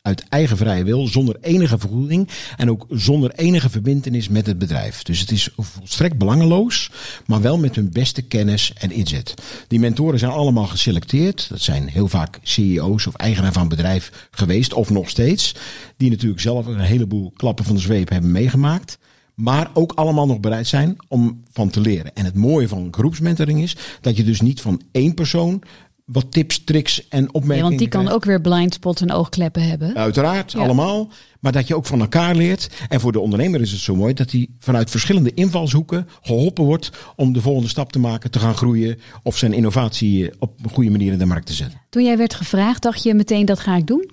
uit 0.02 0.24
eigen 0.28 0.56
vrije 0.56 0.84
wil, 0.84 1.06
zonder 1.06 1.36
enige 1.40 1.78
vergoeding 1.78 2.28
en 2.56 2.70
ook 2.70 2.86
zonder 2.90 3.30
enige 3.34 3.70
verbindenis 3.70 4.28
met 4.28 4.46
het 4.46 4.58
bedrijf. 4.58 5.02
Dus 5.02 5.20
het 5.20 5.30
is 5.30 5.48
volstrekt 5.56 6.18
belangeloos, 6.18 6.90
maar 7.26 7.40
wel 7.40 7.58
met 7.58 7.74
hun 7.74 7.90
beste 7.92 8.22
kennis 8.22 8.72
en 8.78 8.90
inzet. 8.90 9.34
Die 9.68 9.78
mentoren 9.78 10.18
zijn 10.18 10.30
allemaal 10.32 10.66
geselecteerd. 10.66 11.48
Dat 11.48 11.60
zijn 11.60 11.88
heel 11.88 12.08
vaak 12.08 12.38
CEO's 12.42 13.06
of 13.06 13.14
eigenaar 13.14 13.52
van 13.52 13.68
bedrijf 13.68 14.28
geweest, 14.30 14.72
of 14.72 14.90
nog 14.90 15.08
steeds. 15.10 15.54
Die 15.96 16.10
natuurlijk 16.10 16.40
zelf 16.40 16.66
een 16.66 16.80
heleboel 16.80 17.32
klappen 17.36 17.64
van 17.64 17.74
de 17.74 17.80
zweep 17.80 18.08
hebben 18.08 18.30
meegemaakt. 18.32 18.98
Maar 19.34 19.70
ook 19.72 19.92
allemaal 19.92 20.26
nog 20.26 20.40
bereid 20.40 20.66
zijn 20.66 20.96
om 21.08 21.42
van 21.52 21.70
te 21.70 21.80
leren. 21.80 22.14
En 22.14 22.24
het 22.24 22.34
mooie 22.34 22.68
van 22.68 22.88
groepsmentoring 22.90 23.62
is 23.62 23.76
dat 24.00 24.16
je 24.16 24.24
dus 24.24 24.40
niet 24.40 24.60
van 24.60 24.80
één 24.92 25.14
persoon 25.14 25.62
wat 26.04 26.32
tips, 26.32 26.64
tricks 26.64 27.08
en 27.08 27.24
opmerkingen. 27.34 27.56
Ja, 27.56 27.62
want 27.62 27.78
die 27.78 27.88
kan 27.88 28.00
krijgt. 28.00 28.16
ook 28.18 28.24
weer 28.24 28.40
blind 28.40 28.74
spots 28.74 29.00
en 29.00 29.12
oogkleppen 29.12 29.68
hebben. 29.68 29.96
Uiteraard, 29.96 30.52
Ja. 30.52 30.58
allemaal. 30.60 31.08
Maar 31.40 31.52
dat 31.52 31.68
je 31.68 31.76
ook 31.76 31.86
van 31.86 32.00
elkaar 32.00 32.34
leert. 32.34 32.68
En 32.88 33.00
voor 33.00 33.12
de 33.12 33.20
ondernemer 33.20 33.60
is 33.60 33.70
het 33.70 33.80
zo 33.80 33.96
mooi 33.96 34.14
dat 34.14 34.30
hij 34.30 34.48
vanuit 34.58 34.90
verschillende 34.90 35.34
invalshoeken 35.34 36.08
geholpen 36.22 36.64
wordt 36.64 36.90
om 37.16 37.32
de 37.32 37.40
volgende 37.40 37.68
stap 37.68 37.92
te 37.92 37.98
maken, 37.98 38.30
te 38.30 38.38
gaan 38.38 38.54
groeien 38.54 38.98
of 39.22 39.36
zijn 39.38 39.52
innovatie 39.52 40.30
op 40.38 40.64
een 40.64 40.70
goede 40.70 40.90
manier 40.90 41.12
in 41.12 41.18
de 41.18 41.26
markt 41.26 41.46
te 41.46 41.52
zetten. 41.52 41.80
Toen 41.90 42.04
jij 42.04 42.16
werd 42.16 42.34
gevraagd, 42.34 42.82
dacht 42.82 43.02
je 43.02 43.14
meteen 43.14 43.44
dat 43.46 43.60
ga 43.60 43.76
ik 43.76 43.86
doen? 43.86 44.10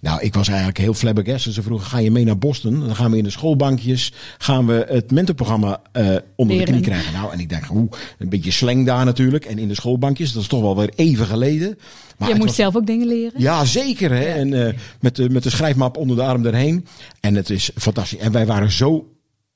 Nou, 0.00 0.20
ik 0.22 0.34
was 0.34 0.48
eigenlijk 0.48 0.78
heel 0.78 0.94
flabbergasted. 0.94 1.54
Ze 1.54 1.62
vroegen, 1.62 1.86
ga 1.86 1.98
je 1.98 2.10
mee 2.10 2.24
naar 2.24 2.38
Boston? 2.38 2.80
Dan 2.80 2.96
gaan 2.96 3.10
we 3.10 3.16
in 3.16 3.24
de 3.24 3.30
schoolbankjes, 3.30 4.12
gaan 4.38 4.66
we 4.66 4.86
het 4.88 5.10
mentorprogramma 5.10 5.80
eh, 5.92 6.16
onder 6.36 6.56
Leren. 6.56 6.72
de 6.72 6.80
knie 6.80 6.80
krijgen. 6.92 7.12
Nou, 7.12 7.32
en 7.32 7.38
ik 7.40 7.48
denk, 7.48 7.70
oeh, 7.70 7.92
een 8.18 8.28
beetje 8.28 8.50
slang 8.50 8.86
daar 8.86 9.04
natuurlijk. 9.04 9.44
En 9.44 9.58
in 9.58 9.68
de 9.68 9.74
schoolbankjes, 9.74 10.32
dat 10.32 10.42
is 10.42 10.48
toch 10.48 10.60
wel 10.60 10.76
weer 10.76 10.90
even 10.94 11.26
geleden. 11.26 11.78
Maar 12.18 12.28
je 12.28 12.34
moet 12.34 12.46
was- 12.46 12.56
zelf 12.56 12.76
ook 12.76 12.86
dingen 12.86 13.06
leren. 13.06 13.40
Ja, 13.40 13.64
zeker. 13.64 14.10
Hè? 14.10 14.24
En 14.24 14.66
eh, 14.66 14.74
met, 15.00 15.16
de, 15.16 15.30
met 15.30 15.42
de 15.42 15.50
schrijfmap 15.50 15.96
onder 15.96 16.16
de 16.16 16.22
arm 16.22 16.46
erheen. 16.46 16.86
En 17.20 17.34
het 17.34 17.50
is 17.50 17.70
fantastisch. 17.74 18.18
En 18.18 18.32
wij 18.32 18.46
waren 18.46 18.70
zo 18.70 19.10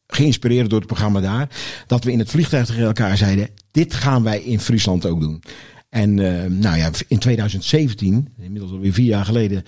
geïnspireerd 0.06 0.70
door 0.70 0.78
het 0.78 0.88
programma 0.88 1.20
daar. 1.20 1.48
Dat 1.86 2.04
we 2.04 2.12
in 2.12 2.18
het 2.18 2.30
vliegtuig 2.30 2.66
tegen 2.66 2.82
elkaar 2.84 3.16
zeiden: 3.16 3.48
Dit 3.70 3.94
gaan 3.94 4.22
wij 4.22 4.40
in 4.40 4.60
Friesland 4.60 5.06
ook 5.06 5.20
doen. 5.20 5.42
En 5.90 6.18
eh, 6.42 6.50
nou 6.50 6.76
ja, 6.76 6.90
in 7.08 7.18
2017, 7.18 8.28
inmiddels 8.40 8.72
alweer 8.72 8.92
vier 8.92 9.06
jaar 9.06 9.24
geleden, 9.24 9.64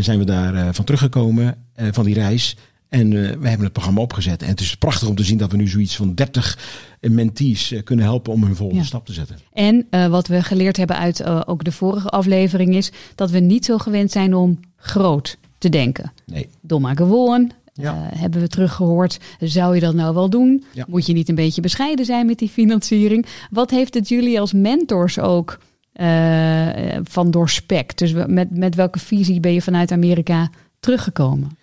zijn 0.00 0.18
we 0.18 0.24
daar 0.24 0.54
eh, 0.54 0.68
van 0.72 0.84
teruggekomen 0.84 1.56
eh, 1.74 1.86
van 1.92 2.04
die 2.04 2.14
reis. 2.14 2.56
En 2.88 3.06
eh, 3.06 3.12
we 3.12 3.48
hebben 3.48 3.64
het 3.64 3.72
programma 3.72 4.00
opgezet. 4.00 4.42
En 4.42 4.48
het 4.48 4.60
is 4.60 4.76
prachtig 4.76 5.08
om 5.08 5.14
te 5.14 5.22
zien 5.24 5.38
dat 5.38 5.50
we 5.50 5.56
nu 5.56 5.68
zoiets 5.68 5.96
van 5.96 6.14
30 6.14 6.58
mentees 7.00 7.72
eh, 7.72 7.82
kunnen 7.82 8.04
helpen 8.04 8.32
om 8.32 8.42
hun 8.44 8.56
volgende 8.56 8.80
Ja. 8.82 8.86
stap 8.88 9.06
te 9.06 9.12
zetten. 9.12 9.36
En 9.52 9.86
eh, 9.90 10.06
wat 10.06 10.26
we 10.26 10.42
geleerd 10.42 10.76
hebben 10.76 10.96
uit 10.96 11.20
eh, 11.20 11.40
ook 11.46 11.64
de 11.64 11.72
vorige 11.72 12.08
aflevering 12.08 12.74
is 12.74 12.90
dat 13.14 13.30
we 13.30 13.38
niet 13.38 13.64
zo 13.64 13.78
gewend 13.78 14.10
zijn 14.10 14.34
om 14.34 14.60
groot 14.76 15.38
te 15.58 15.68
denken. 15.68 16.12
Nee. 16.26 16.48
Domma 16.60 16.94
gewoon. 16.94 17.50
Ja. 17.74 17.92
eh, 18.10 18.20
hebben 18.20 18.40
we 18.40 18.48
teruggehoord. 18.48 19.18
Zou 19.40 19.74
je 19.74 19.80
dat 19.80 19.94
nou 19.94 20.14
wel 20.14 20.30
doen? 20.30 20.64
Ja. 20.72 20.84
Moet 20.88 21.06
je 21.06 21.12
niet 21.12 21.28
een 21.28 21.34
beetje 21.34 21.60
bescheiden 21.60 22.04
zijn 22.04 22.26
met 22.26 22.38
die 22.38 22.48
financiering? 22.48 23.26
Wat 23.50 23.70
heeft 23.70 23.94
het 23.94 24.08
jullie 24.08 24.40
als 24.40 24.52
mentors 24.52 25.18
ook 25.18 25.50
eh, 25.50 25.56
eh, 25.58 25.67
van 27.02 27.30
doorspekt? 27.30 27.98
Dus 27.98 28.12
met, 28.12 28.56
met 28.56 28.74
welke 28.74 28.98
visie 28.98 29.40
ben 29.40 29.52
je 29.52 29.62
vanuit 29.62 29.92
Amerika 29.92 30.50
teruggekomen? 30.80 31.58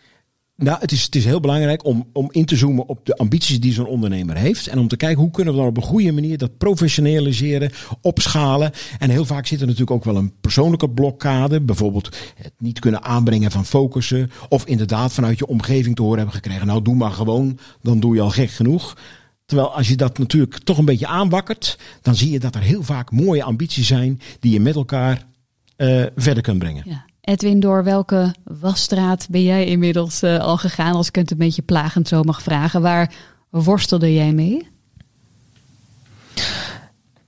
Nou, 0.58 0.80
het 0.80 0.92
is, 0.92 1.04
het 1.04 1.15
is 1.15 1.25
heel 1.25 1.39
belangrijk 1.39 1.86
om, 1.86 2.10
om 2.13 2.27
in 2.32 2.46
te 2.46 2.56
zoomen 2.56 2.88
op 2.88 3.06
de 3.06 3.15
ambities 3.15 3.60
die 3.60 3.74
zo'n 3.74 3.86
ondernemer 3.86 4.36
heeft. 4.36 4.68
En 4.68 4.80
om 4.80 4.88
te 4.88 4.98
kijken 4.98 5.22
hoe 5.22 5.32
kunnen 5.32 5.54
we 5.54 5.60
dan 5.60 5.70
op 5.70 5.77
een 5.77 5.84
goede 5.84 6.12
manier 6.12 6.38
dat 6.38 6.58
professionaliseren, 6.58 7.72
opschalen. 8.01 8.72
En 9.00 9.10
heel 9.10 9.25
vaak 9.25 9.48
zit 9.48 9.60
er 9.60 9.65
natuurlijk 9.65 9.92
ook 9.92 10.04
wel 10.04 10.15
een 10.15 10.34
persoonlijke 10.42 10.89
blokkade. 10.89 11.62
Bijvoorbeeld 11.62 12.18
het 12.36 12.54
niet 12.58 12.80
kunnen 12.80 13.04
aanbrengen 13.04 13.51
van 13.51 13.65
focussen. 13.65 14.32
Of 14.50 14.65
inderdaad 14.65 15.13
vanuit 15.13 15.39
je 15.39 15.48
omgeving 15.48 15.96
te 15.96 16.01
horen 16.01 16.18
hebben 16.18 16.36
gekregen. 16.36 16.68
Nou, 16.68 16.82
doe 16.82 16.96
maar 16.96 17.12
gewoon, 17.12 17.60
dan 17.82 18.00
doe 18.00 18.15
je 18.15 18.22
al 18.22 18.30
gek 18.30 18.50
genoeg. 18.50 18.96
Terwijl 19.45 19.75
als 19.75 19.87
je 19.87 19.95
dat 19.95 20.17
natuurlijk 20.17 20.57
toch 20.57 20.77
een 20.77 20.85
beetje 20.85 21.07
aanwakkert, 21.07 21.77
dan 22.01 22.15
zie 22.15 22.31
je 22.31 22.39
dat 22.39 22.55
er 22.55 22.61
heel 22.61 22.83
vaak 22.83 23.11
mooie 23.11 23.43
ambities 23.43 23.87
zijn 23.87 24.21
die 24.39 24.51
je 24.51 24.59
met 24.59 24.75
elkaar 24.75 25.25
eh, 25.75 26.03
verder 26.15 26.43
kunt 26.43 26.59
brengen. 26.59 26.83
Ja. 26.85 27.05
Edwin, 27.21 27.59
door 27.59 27.83
welke 27.83 28.35
wasstraat 28.43 29.27
ben 29.29 29.43
jij 29.43 29.65
inmiddels 29.65 30.21
eh, 30.21 30.39
al 30.39 30.57
gegaan? 30.57 30.93
Als 30.93 31.07
ik 31.07 31.15
het 31.15 31.31
een 31.31 31.37
beetje 31.37 31.61
plagend 31.61 32.07
zo 32.07 32.23
mag 32.23 32.41
vragen. 32.41 32.81
Waar 32.81 33.13
worstelde 33.49 34.13
jij 34.13 34.33
mee? 34.33 34.67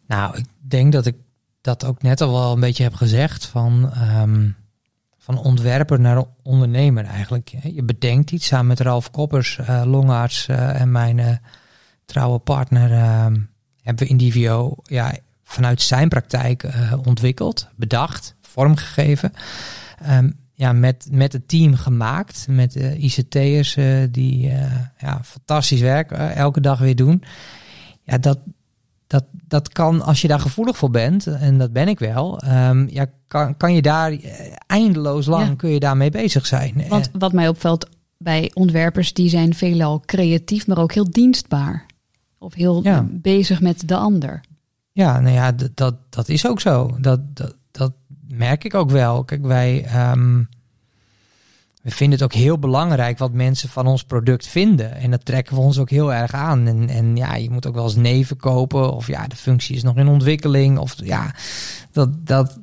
Nou, 0.08 0.38
ik 0.38 0.46
denk 0.60 0.92
dat 0.92 1.06
ik 1.06 1.16
dat 1.62 1.86
ook 1.86 2.02
net 2.02 2.22
al 2.22 2.32
wel 2.32 2.54
een 2.54 2.60
beetje 2.60 2.84
heb 2.84 2.94
gezegd. 2.94 3.46
Van, 3.46 3.92
ehm, 3.94 4.50
van 5.18 5.38
ontwerper 5.38 6.00
naar 6.00 6.24
ondernemer 6.44 7.06
eigenlijk. 7.06 7.54
Je 7.64 7.84
bedenkt 7.84 8.32
iets 8.32 8.48
samen 8.48 8.68
met 8.68 8.80
Ralf 8.80 9.12
Koppers, 9.12 9.58
eh, 9.58 9.82
longarts 9.86 10.48
eh, 10.48 10.82
en 10.82 10.92
mijn 10.92 11.20
eh, 11.20 11.36
trouwe 12.08 12.40
partner. 12.40 12.92
ehm, 12.92 13.36
hebben 13.82 14.04
we 14.06 14.10
Indivio 14.12 14.76
ja, 14.84 15.14
vanuit 15.44 15.82
zijn 15.82 16.10
praktijk 16.10 16.64
eh, 16.64 16.94
ontwikkeld, 17.06 17.68
bedacht, 17.76 18.36
vormgegeven. 18.42 19.32
Ehm, 20.02 20.30
ja, 20.54 20.74
met, 20.74 21.08
met 21.12 21.34
het 21.34 21.48
team 21.48 21.76
gemaakt. 21.76 22.46
Met 22.50 22.72
de 22.72 22.98
ICT'ers 22.98 23.76
eh, 23.76 23.86
die 24.12 24.50
eh, 24.50 24.72
ja, 24.98 25.20
fantastisch 25.24 25.82
werk 25.82 26.12
elke 26.12 26.62
dag 26.62 26.80
weer 26.80 26.96
doen. 26.96 27.24
Ja, 28.04 28.18
dat, 28.18 28.40
dat, 29.08 29.24
dat 29.48 29.70
kan, 29.70 30.02
als 30.02 30.22
je 30.22 30.28
daar 30.28 30.40
gevoelig 30.40 30.78
voor 30.78 30.90
bent, 30.92 31.28
en 31.28 31.58
dat 31.58 31.74
ben 31.74 31.88
ik 31.88 32.00
wel, 32.00 32.40
ehm, 32.40 32.88
ja, 32.90 33.06
kan, 33.28 33.58
kan 33.58 33.74
je 33.74 33.82
daar 33.82 34.18
eindeloos 34.68 35.26
lang 35.26 35.48
Ja. 35.48 35.56
kun 35.56 35.70
je 35.70 35.80
daarmee 35.80 36.10
bezig 36.12 36.46
zijn. 36.46 36.84
Want 36.90 37.10
wat 37.14 37.34
mij 37.34 37.48
opvalt 37.48 37.90
bij 38.18 38.52
ontwerpers, 38.54 39.14
die 39.14 39.30
zijn 39.30 39.54
veelal 39.54 40.04
creatief, 40.06 40.68
maar 40.68 40.78
ook 40.78 40.94
heel 40.94 41.12
dienstbaar. 41.12 41.86
Of 42.40 42.54
heel 42.54 42.84
Ja. 42.84 43.06
bezig 43.10 43.62
met 43.62 43.88
de 43.88 43.96
ander. 43.96 44.42
Ja, 44.92 45.20
nou 45.20 45.34
ja, 45.34 45.52
dat, 45.74 45.96
dat 46.10 46.30
is 46.30 46.48
ook 46.48 46.60
zo. 46.60 46.98
Dat, 47.00 47.20
dat, 47.36 47.56
dat 47.72 47.94
merk 48.28 48.64
ik 48.64 48.74
ook 48.74 48.90
wel. 48.90 49.24
Kijk, 49.24 49.46
wij 49.46 49.84
ehm, 49.86 50.44
we 51.82 51.92
vinden 51.92 52.20
het 52.20 52.28
ook 52.28 52.34
heel 52.42 52.60
belangrijk 52.60 53.18
wat 53.18 53.34
mensen 53.34 53.70
van 53.70 53.88
ons 53.88 54.04
product 54.04 54.48
vinden. 54.48 54.96
En 54.96 55.12
dat 55.12 55.26
trekken 55.26 55.56
we 55.56 55.62
ons 55.62 55.78
ook 55.80 55.90
heel 55.90 56.14
erg 56.14 56.34
aan. 56.34 56.68
En, 56.68 56.90
en 56.90 57.16
ja, 57.16 57.36
je 57.36 57.50
moet 57.50 57.68
ook 57.68 57.76
wel 57.76 57.84
eens 57.84 57.96
neven 57.96 58.38
kopen. 58.38 58.94
Of 58.94 59.08
ja, 59.08 59.28
de 59.28 59.36
functie 59.36 59.76
is 59.76 59.84
nog 59.84 59.98
in 59.98 60.08
ontwikkeling. 60.08 60.78
Of 60.78 60.96
ja, 61.04 61.34
dat, 61.92 62.26
dat 62.28 62.60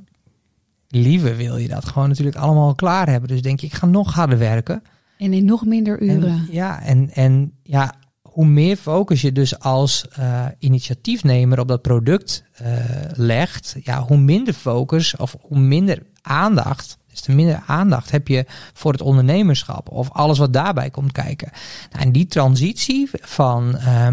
liever 0.89 1.37
wil 1.37 1.57
je 1.57 1.69
dat 1.69 1.85
gewoon 1.85 2.09
natuurlijk 2.09 2.37
allemaal 2.37 2.75
klaar 2.75 3.09
hebben. 3.09 3.29
Dus 3.29 3.43
denk 3.43 3.61
je, 3.61 3.67
ik 3.67 3.75
ga 3.75 3.87
nog 3.87 4.15
harder 4.15 4.39
werken. 4.39 4.83
En 5.19 5.33
in 5.33 5.45
nog 5.45 5.65
minder 5.65 6.03
uren. 6.03 6.29
En, 6.29 6.47
ja, 6.51 6.83
en, 6.83 7.11
en 7.11 7.53
ja, 7.63 7.95
hoe 8.35 8.47
meer 8.47 8.77
focus 8.77 9.21
je 9.21 9.33
dus 9.33 9.59
als 9.59 10.09
eh, 10.09 10.47
initiatiefnemer 10.59 11.61
op 11.61 11.69
dat 11.69 11.83
product 11.83 12.45
eh, 12.53 12.75
legt, 13.13 13.77
ja, 13.83 14.03
hoe 14.03 14.17
minder 14.17 14.55
focus 14.55 15.17
of 15.17 15.37
hoe 15.41 15.59
minder 15.59 16.03
aandacht, 16.23 16.99
dus 17.11 17.21
te 17.21 17.33
minder 17.33 17.63
aandacht 17.67 18.11
heb 18.11 18.29
je 18.29 18.45
voor 18.73 18.93
het 18.93 19.01
ondernemerschap 19.01 19.91
of 19.91 20.11
alles 20.11 20.39
wat 20.39 20.53
daarbij 20.53 20.91
komt 20.91 21.13
kijken. 21.13 21.51
Nou, 21.91 22.05
en 22.05 22.13
die 22.13 22.27
transitie 22.27 23.11
van 23.13 23.77
eh, 23.77 24.09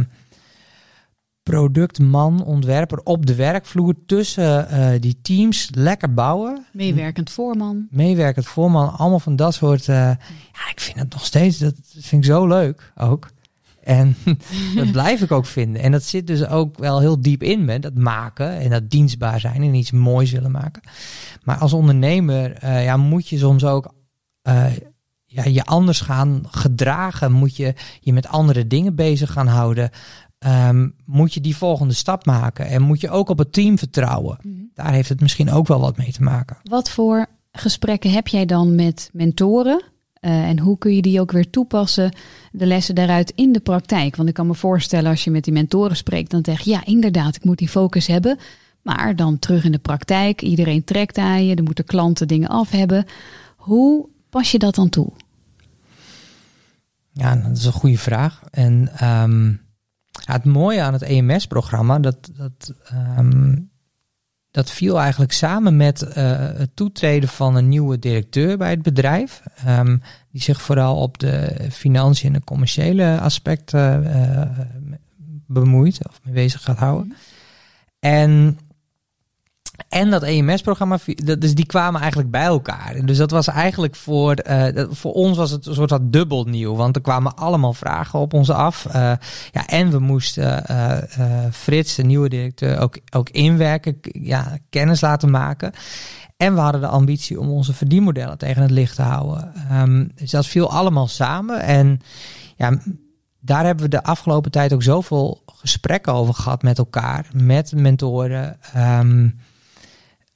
productman, 1.43 2.43
ontwerper 2.43 2.99
op 3.03 3.25
de 3.25 3.35
werkvloer 3.35 3.95
tussen 4.05 4.69
eh, 4.69 4.99
die 4.99 5.19
teams 5.21 5.69
lekker 5.73 6.13
bouwen, 6.13 6.65
Meewerkend 6.73 7.29
voorman. 7.29 7.87
meewerkend 7.89 8.45
voorman, 8.45 8.97
allemaal 8.97 9.19
van 9.19 9.35
dat 9.35 9.53
soort. 9.53 9.87
eh, 9.87 9.95
ja, 10.51 10.69
ik 10.71 10.79
vind 10.79 10.99
het 10.99 11.13
nog 11.13 11.25
steeds, 11.25 11.57
dat 11.57 11.73
vind 11.97 12.23
ik 12.23 12.31
zo 12.31 12.47
leuk 12.47 12.93
ook. 12.97 13.29
En 13.83 14.15
dat 14.75 14.91
blijf 14.91 15.21
ik 15.21 15.31
ook 15.31 15.45
vinden. 15.45 15.81
En 15.81 15.91
dat 15.91 16.03
zit 16.03 16.27
dus 16.27 16.47
ook 16.47 16.77
wel 16.77 16.99
heel 16.99 17.21
diep 17.21 17.43
in 17.43 17.65
me, 17.65 17.79
dat 17.79 17.95
maken 17.95 18.59
en 18.59 18.69
dat 18.69 18.89
dienstbaar 18.89 19.39
zijn 19.39 19.61
en 19.61 19.73
iets 19.73 19.91
moois 19.91 20.31
willen 20.31 20.51
maken. 20.51 20.81
Maar 21.43 21.57
als 21.57 21.73
ondernemer 21.73 22.53
eh, 22.53 22.83
ja, 22.83 22.97
moet 22.97 23.27
je 23.27 23.37
soms 23.37 23.65
ook 23.65 23.93
eh, 24.41 24.65
ja, 25.25 25.43
je 25.43 25.63
anders 25.63 26.01
gaan 26.01 26.43
gedragen. 26.47 27.31
Moet 27.31 27.55
je 27.55 27.73
je 27.99 28.13
met 28.13 28.27
andere 28.27 28.67
dingen 28.67 28.95
bezig 28.95 29.31
gaan 29.31 29.47
houden. 29.47 29.89
Ehm, 30.37 30.89
moet 31.05 31.33
je 31.33 31.41
die 31.41 31.55
volgende 31.55 31.93
stap 31.93 32.25
maken. 32.25 32.65
En 32.65 32.81
moet 32.81 33.01
je 33.01 33.09
ook 33.09 33.29
op 33.29 33.37
het 33.37 33.53
team 33.53 33.77
vertrouwen. 33.77 34.37
Daar 34.73 34.91
heeft 34.91 35.09
het 35.09 35.21
misschien 35.21 35.51
ook 35.51 35.67
wel 35.67 35.79
wat 35.79 35.97
mee 35.97 36.11
te 36.11 36.23
maken. 36.23 36.57
Wat 36.63 36.89
voor 36.89 37.25
gesprekken 37.51 38.11
heb 38.11 38.27
jij 38.27 38.45
dan 38.45 38.75
met 38.75 39.09
mentoren? 39.13 39.83
Eh, 40.21 40.49
en 40.49 40.59
hoe 40.59 40.77
kun 40.77 40.95
je 40.95 41.01
die 41.01 41.19
ook 41.19 41.31
weer 41.31 41.49
toepassen, 41.49 42.15
de 42.51 42.65
lessen 42.65 42.95
daaruit 42.95 43.31
in 43.35 43.51
de 43.51 43.59
praktijk? 43.59 44.15
Want 44.15 44.29
ik 44.29 44.35
kan 44.35 44.47
me 44.47 44.55
voorstellen 44.55 45.09
als 45.09 45.23
je 45.23 45.31
met 45.31 45.43
die 45.43 45.53
mentoren 45.53 45.95
spreekt, 45.95 46.31
dan 46.31 46.45
zeg 46.45 46.59
je 46.59 46.69
ja, 46.69 46.85
inderdaad, 46.85 47.35
ik 47.35 47.43
moet 47.43 47.57
die 47.57 47.69
focus 47.69 48.07
hebben. 48.07 48.37
Maar 48.81 49.15
dan 49.15 49.39
terug 49.39 49.63
in 49.63 49.71
de 49.71 49.79
praktijk, 49.79 50.41
iedereen 50.41 50.83
trekt 50.83 51.17
aan 51.17 51.45
je, 51.45 51.55
er 51.55 51.63
moeten 51.63 51.85
klanten 51.85 52.27
dingen 52.27 52.49
af 52.49 52.71
hebben. 52.71 53.05
Hoe 53.55 54.07
pas 54.29 54.51
je 54.51 54.59
dat 54.59 54.75
dan 54.75 54.89
toe? 54.89 55.11
Ja, 57.11 57.35
dat 57.35 57.57
is 57.57 57.65
een 57.65 57.71
goede 57.71 57.97
vraag. 57.97 58.41
En 58.51 58.89
ehm, 58.97 59.53
het 60.25 60.45
mooie 60.45 60.81
aan 60.81 60.93
het 60.93 61.01
EMS-programma, 61.01 61.99
dat, 61.99 62.31
dat, 62.33 62.73
ehm, 62.83 63.55
dat 64.51 64.71
viel 64.71 64.99
eigenlijk 64.99 65.31
samen 65.31 65.77
met 65.77 66.01
eh, 66.01 66.13
het 66.37 66.69
toetreden 66.73 67.29
van 67.29 67.55
een 67.55 67.69
nieuwe 67.69 67.99
directeur 67.99 68.57
bij 68.57 68.69
het 68.69 68.81
bedrijf. 68.81 69.41
ehm, 69.65 69.97
die 70.31 70.41
zich 70.41 70.61
vooral 70.61 70.97
op 70.97 71.19
de 71.19 71.55
financiën 71.71 72.27
en 72.27 72.39
de 72.39 72.45
commerciële 72.45 73.19
aspecten 73.19 74.13
eh, 74.13 74.65
bemoeit 75.47 76.07
of 76.07 76.19
mee 76.23 76.33
bezig 76.33 76.63
gaat 76.63 76.77
houden. 76.77 77.15
En 77.99 78.59
En 79.89 80.09
dat 80.09 80.23
EMS-programma, 80.23 80.97
dus 81.39 81.55
die 81.55 81.65
kwamen 81.65 82.01
eigenlijk 82.01 82.31
bij 82.31 82.45
elkaar. 82.45 83.05
Dus 83.05 83.17
dat 83.17 83.31
was 83.31 83.47
eigenlijk 83.47 83.95
voor, 83.95 84.35
uh, 84.49 84.67
voor 84.89 85.13
ons 85.13 85.37
was 85.37 85.51
het 85.51 85.65
een 85.65 85.73
soort 85.73 85.89
van 85.89 86.09
dubbel 86.09 86.43
nieuw. 86.43 86.75
Want 86.75 86.95
er 86.95 87.01
kwamen 87.01 87.35
allemaal 87.35 87.73
vragen 87.73 88.19
op 88.19 88.33
ons 88.33 88.49
af. 88.49 88.85
Uh, 88.87 88.93
ja, 89.51 89.67
en 89.67 89.91
we 89.91 89.99
moesten 89.99 90.63
uh, 90.71 90.97
Frits, 91.51 91.95
de 91.95 92.03
nieuwe 92.03 92.29
directeur, 92.29 92.79
ook, 92.79 92.99
ook 93.15 93.29
inwerken, 93.29 93.97
ja, 94.01 94.57
kennis 94.69 95.01
laten 95.01 95.29
maken. 95.29 95.71
En 96.37 96.53
we 96.53 96.59
hadden 96.59 96.81
de 96.81 96.87
ambitie 96.87 97.39
om 97.39 97.49
onze 97.49 97.73
verdienmodellen 97.73 98.37
tegen 98.37 98.61
het 98.61 98.71
licht 98.71 98.95
te 98.95 99.01
houden. 99.01 99.53
Um, 99.71 100.11
dus 100.15 100.31
dat 100.31 100.47
viel 100.47 100.71
allemaal 100.71 101.07
samen. 101.07 101.61
En 101.61 101.99
ja, 102.55 102.77
daar 103.39 103.65
hebben 103.65 103.83
we 103.83 103.89
de 103.89 104.03
afgelopen 104.03 104.51
tijd 104.51 104.73
ook 104.73 104.83
zoveel 104.83 105.43
gesprekken 105.45 106.13
over 106.13 106.33
gehad 106.33 106.63
met 106.63 106.77
elkaar, 106.77 107.27
met 107.33 107.73
mentoren. 107.75 108.57
Um, 108.77 109.39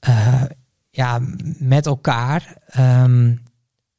uh, 0.08 0.44
ja, 0.90 1.20
met 1.58 1.86
elkaar 1.86 2.58
um, 2.80 3.44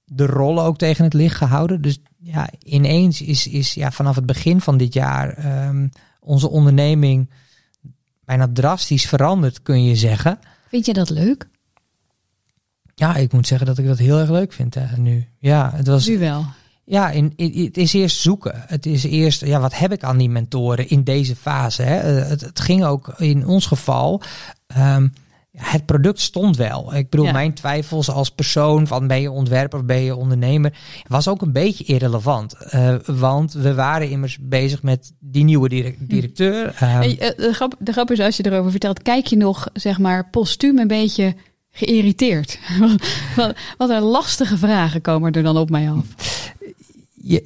de 0.04 0.26
rollen 0.26 0.64
ook 0.64 0.78
tegen 0.78 1.04
het 1.04 1.14
licht 1.14 1.36
gehouden. 1.36 1.82
Dus 1.82 1.98
ja, 2.18 2.50
ineens 2.62 3.22
is, 3.22 3.46
is 3.46 3.74
ja, 3.74 3.90
vanaf 3.90 4.14
het 4.16 4.26
begin 4.26 4.60
van 4.60 4.76
dit 4.76 4.92
jaar 4.92 5.44
um, 5.68 5.90
onze 6.20 6.48
onderneming 6.48 7.30
bijna 8.24 8.48
drastisch 8.52 9.06
veranderd, 9.06 9.62
kun 9.62 9.84
je 9.84 9.96
zeggen. 9.96 10.38
Vind 10.68 10.86
je 10.86 10.92
dat 10.92 11.10
leuk? 11.10 11.48
Ja, 12.94 13.16
ik 13.16 13.32
moet 13.32 13.46
zeggen 13.46 13.66
dat 13.66 13.78
ik 13.78 13.86
dat 13.86 13.98
heel 13.98 14.18
erg 14.18 14.30
leuk 14.30 14.52
vind 14.52 14.76
uh, 14.76 14.94
nu. 14.94 15.28
Ja, 15.38 15.72
het 15.74 15.86
was. 15.86 16.06
Nu 16.06 16.18
wel. 16.18 16.44
Ja, 16.84 17.10
in, 17.10 17.32
in, 17.36 17.64
het 17.64 17.76
is 17.76 17.92
eerst 17.92 18.20
zoeken. 18.20 18.64
Het 18.66 18.86
is 18.86 19.04
eerst, 19.04 19.44
ja, 19.44 19.60
wat 19.60 19.78
heb 19.78 19.92
ik 19.92 20.02
aan 20.02 20.16
die 20.16 20.30
mentoren 20.30 20.88
in 20.88 21.04
deze 21.04 21.36
fase? 21.36 21.82
Hè? 21.82 21.94
Het, 21.94 22.40
het 22.40 22.60
ging 22.60 22.84
ook 22.84 23.14
in 23.18 23.46
ons 23.46 23.66
geval. 23.66 24.22
Um, 24.78 25.12
het 25.56 25.86
product 25.86 26.20
stond 26.20 26.56
wel. 26.56 26.94
Ik 26.94 27.10
bedoel, 27.10 27.32
mijn 27.32 27.54
twijfels 27.54 28.10
als 28.10 28.30
persoon 28.30 28.86
van 28.86 29.06
ben 29.06 29.20
je 29.20 29.30
ontwerper 29.30 29.78
of 29.78 29.84
ben 29.84 30.02
je 30.02 30.16
ondernemer, 30.16 30.72
was 31.06 31.28
ook 31.28 31.42
een 31.42 31.52
beetje 31.52 31.84
irrelevant. 31.84 32.54
Uh, 32.74 32.94
want 33.06 33.52
we 33.52 33.74
waren 33.74 34.10
immers 34.10 34.38
bezig 34.40 34.82
met 34.82 35.12
die 35.18 35.44
nieuwe 35.44 35.68
direct 35.68 35.98
hm. 35.98 36.04
directeur. 36.06 36.74
De, 36.78 37.50
grap, 37.52 37.74
de 37.78 37.92
grap 37.92 38.10
is, 38.10 38.20
als 38.20 38.36
je 38.36 38.46
erover 38.46 38.70
vertelt, 38.70 39.02
kijk 39.02 39.26
je 39.26 39.36
nog, 39.36 39.68
zeg 39.72 39.98
maar, 39.98 40.30
postuum 40.30 40.78
een 40.78 40.88
beetje 40.88 41.34
geïrriteerd. 41.70 42.58
wat, 43.36 43.56
wat 43.78 43.90
een 43.90 44.02
lastige 44.02 44.56
vragen 44.56 45.00
komen 45.00 45.32
er 45.32 45.42
dan 45.42 45.56
op 45.56 45.70
mij 45.70 45.90
af. 45.90 46.04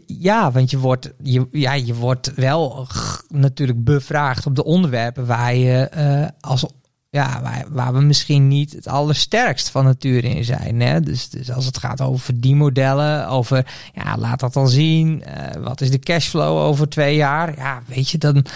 Ja, 0.06 0.52
want 0.52 0.70
je 0.70 0.78
wordt, 0.78 1.12
je, 1.22 1.48
ja, 1.50 1.72
je 1.72 1.94
wordt 1.94 2.34
wel 2.34 2.86
natuurlijk 3.28 3.84
bevraagd 3.84 4.46
op 4.46 4.54
de 4.54 4.64
onderwerpen 4.64 5.26
waar 5.26 5.54
je 5.54 5.90
uh, 5.96 6.26
als 6.40 6.66
ja, 7.10 7.40
waar, 7.42 7.64
waar, 7.70 7.92
we 7.92 8.00
misschien 8.00 8.48
niet 8.48 8.72
het 8.72 8.86
allersterkst 8.88 9.68
van 9.68 9.84
nature 9.84 10.28
in 10.28 10.44
zijn. 10.44 10.80
Hè? 10.80 11.00
Dus, 11.00 11.28
dus 11.28 11.52
als 11.52 11.66
het 11.66 11.78
gaat 11.78 12.00
over 12.00 12.20
verdienmodellen, 12.20 13.28
over 13.28 13.66
ja, 13.94 14.16
laat 14.16 14.40
dat 14.40 14.52
dan 14.52 14.68
zien. 14.68 15.22
Uh, 15.26 15.62
wat 15.62 15.80
is 15.80 15.90
de 15.90 15.98
cashflow 15.98 16.56
over 16.56 16.88
twee 16.88 17.16
jaar? 17.16 17.56
Ja, 17.56 17.82
weet 17.86 18.10
je 18.10 18.18
dan. 18.18 18.46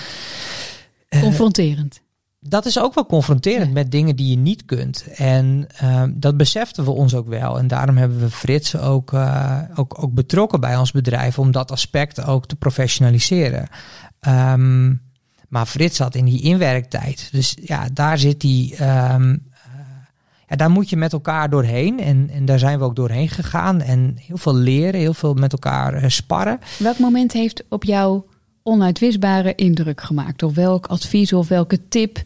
Uh, 1.08 1.20
Confronterend. 1.20 2.02
Dat 2.40 2.66
is 2.66 2.78
ook 2.78 2.94
wel 2.94 3.06
confronterend 3.06 3.73
met 3.73 3.90
dingen 3.90 4.16
die 4.16 4.30
je 4.30 4.37
niet 4.37 4.64
kunt. 4.64 5.06
En 5.14 5.66
uh, 5.82 6.02
dat 6.11 6.37
beseften 6.37 6.84
we 6.84 6.90
ons 6.90 7.14
ook 7.14 7.28
wel. 7.28 7.58
En 7.58 7.66
daarom 7.66 7.96
hebben 7.96 8.20
we 8.20 8.30
Frits 8.30 8.76
ook, 8.76 9.12
uh, 9.12 9.58
ook, 9.75 10.02
ook 10.02 10.12
betrokken 10.12 10.61
bij 10.61 10.76
ons 10.76 10.92
bedrijf 10.92 11.38
om 11.38 11.50
dat 11.50 11.70
aspect 11.70 12.25
ook 12.25 12.46
te 12.46 12.56
professionaliseren. 12.56 13.68
Um, 14.28 15.00
maar 15.54 15.66
Frits 15.66 15.96
zat 15.96 16.14
in 16.14 16.25
die 16.25 16.42
inwerktijd. 16.42 17.28
Dus 17.32 17.56
ja, 17.62 17.88
daar 17.92 18.18
zit 18.18 18.40
die. 18.40 18.73
Um, 18.73 19.42
ja, 20.49 20.56
daar 20.56 20.70
moet 20.70 20.90
je 20.90 20.96
met 20.96 21.12
elkaar 21.12 21.50
doorheen. 21.50 22.00
En, 22.00 22.30
en 22.30 22.44
daar 22.44 22.58
zijn 22.58 22.78
we 22.78 22.84
ook 22.84 22.96
doorheen 22.96 23.28
gegaan. 23.28 23.80
En 23.80 24.14
heel 24.16 24.37
veel 24.37 24.54
leren, 24.54 25.00
heel 25.00 25.14
veel 25.14 25.34
met 25.34 25.52
elkaar 25.52 26.02
uh, 26.02 26.08
sparren. 26.08 26.58
Welk 26.78 26.99
moment 26.99 27.32
heeft 27.32 27.64
op 27.68 27.84
jou 27.84 28.23
onuitwisbare 28.62 29.54
indruk 29.54 30.00
gemaakt? 30.00 30.42
Of 30.42 30.54
welk 30.54 30.87
advies 30.87 31.32
of 31.32 31.49
welke 31.49 31.88
tip 31.88 32.23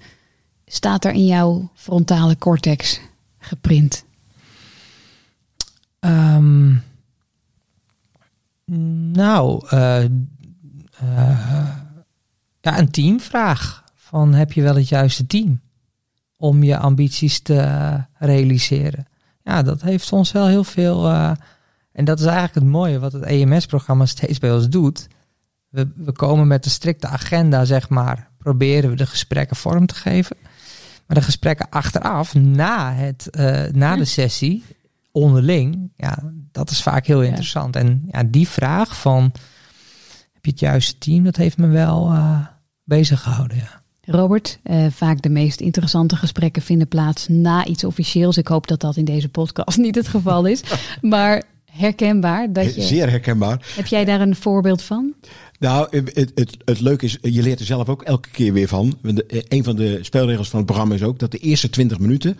staat 0.66 1.04
er 1.04 1.12
in 1.12 1.26
jouw 1.26 1.70
frontale 1.74 2.38
cortex 2.38 3.00
geprint? 3.38 4.04
Um, 6.00 6.82
nou, 9.12 9.66
uh, 9.74 10.04
uh, 11.02 11.87
ja, 12.70 12.78
een 12.78 12.90
teamvraag. 12.90 13.84
Van 13.94 14.34
heb 14.34 14.52
je 14.52 14.62
wel 14.62 14.76
het 14.76 14.88
juiste 14.88 15.26
team 15.26 15.60
om 16.36 16.62
je 16.62 16.78
ambities 16.78 17.40
te 17.40 18.04
realiseren? 18.18 19.06
Ja, 19.42 19.62
dat 19.62 19.82
heeft 19.82 20.12
ons 20.12 20.32
wel 20.32 20.46
heel 20.46 20.64
veel. 20.64 21.10
Uh, 21.10 21.30
en 21.92 22.04
dat 22.04 22.18
is 22.18 22.24
eigenlijk 22.24 22.54
het 22.54 22.64
mooie 22.64 22.98
wat 22.98 23.12
het 23.12 23.22
EMS-programma 23.22 24.06
steeds 24.06 24.38
bij 24.38 24.52
ons 24.52 24.68
doet. 24.68 25.06
We, 25.68 25.92
we 25.96 26.12
komen 26.12 26.46
met 26.46 26.64
een 26.64 26.70
strikte 26.70 27.06
agenda, 27.06 27.64
zeg 27.64 27.88
maar. 27.88 28.30
Proberen 28.38 28.90
we 28.90 28.96
de 28.96 29.06
gesprekken 29.06 29.56
vorm 29.56 29.86
te 29.86 29.94
geven. 29.94 30.36
Maar 31.06 31.16
de 31.16 31.22
gesprekken 31.22 31.68
achteraf, 31.70 32.34
na, 32.34 32.92
het, 32.92 33.28
uh, 33.38 33.64
na 33.72 33.96
de 33.96 34.04
sessie, 34.04 34.64
onderling, 35.12 35.92
ja, 35.96 36.18
dat 36.52 36.70
is 36.70 36.82
vaak 36.82 37.06
heel 37.06 37.22
interessant. 37.22 37.76
En 37.76 38.04
ja, 38.10 38.22
die 38.24 38.48
vraag 38.48 39.00
van 39.00 39.22
heb 40.32 40.44
je 40.44 40.50
het 40.50 40.60
juiste 40.60 40.98
team, 40.98 41.24
dat 41.24 41.36
heeft 41.36 41.56
me 41.56 41.66
wel 41.66 42.12
uh, 42.12 42.46
bezig 42.88 43.22
gehouden. 43.22 43.56
Ja. 43.56 43.82
Robert, 44.00 44.58
uh, 44.64 44.86
vaak 44.90 45.22
de 45.22 45.28
meest 45.28 45.60
interessante 45.60 46.16
gesprekken 46.16 46.62
vinden 46.62 46.88
plaats 46.88 47.28
na 47.28 47.66
iets 47.66 47.84
officieels. 47.84 48.36
Ik 48.36 48.48
hoop 48.48 48.66
dat 48.66 48.80
dat 48.80 48.96
in 48.96 49.04
deze 49.04 49.28
podcast 49.28 49.78
niet 49.86 49.94
het 49.94 50.08
geval 50.08 50.44
is. 50.44 50.62
maar 51.00 51.42
herkenbaar. 51.70 52.52
Dat 52.52 52.74
je, 52.74 52.82
Zeer 52.82 53.10
herkenbaar. 53.10 53.72
Heb 53.76 53.86
jij 53.86 54.04
daar 54.04 54.20
een 54.20 54.36
voorbeeld 54.36 54.82
van? 54.82 55.14
Nou, 55.58 55.86
het, 55.90 56.30
het, 56.34 56.56
het 56.64 56.80
leuke 56.80 57.04
is, 57.04 57.18
je 57.20 57.42
leert 57.42 57.60
er 57.60 57.66
zelf 57.66 57.88
ook 57.88 58.02
elke 58.02 58.28
keer 58.30 58.52
weer 58.52 58.68
van. 58.68 58.98
Een 59.28 59.64
van 59.64 59.76
de 59.76 59.98
spelregels 60.02 60.48
van 60.48 60.58
het 60.58 60.66
programma 60.66 60.94
is 60.94 61.02
ook 61.02 61.18
dat 61.18 61.30
de 61.30 61.38
eerste 61.38 61.70
20 61.70 61.98
minuten 61.98 62.38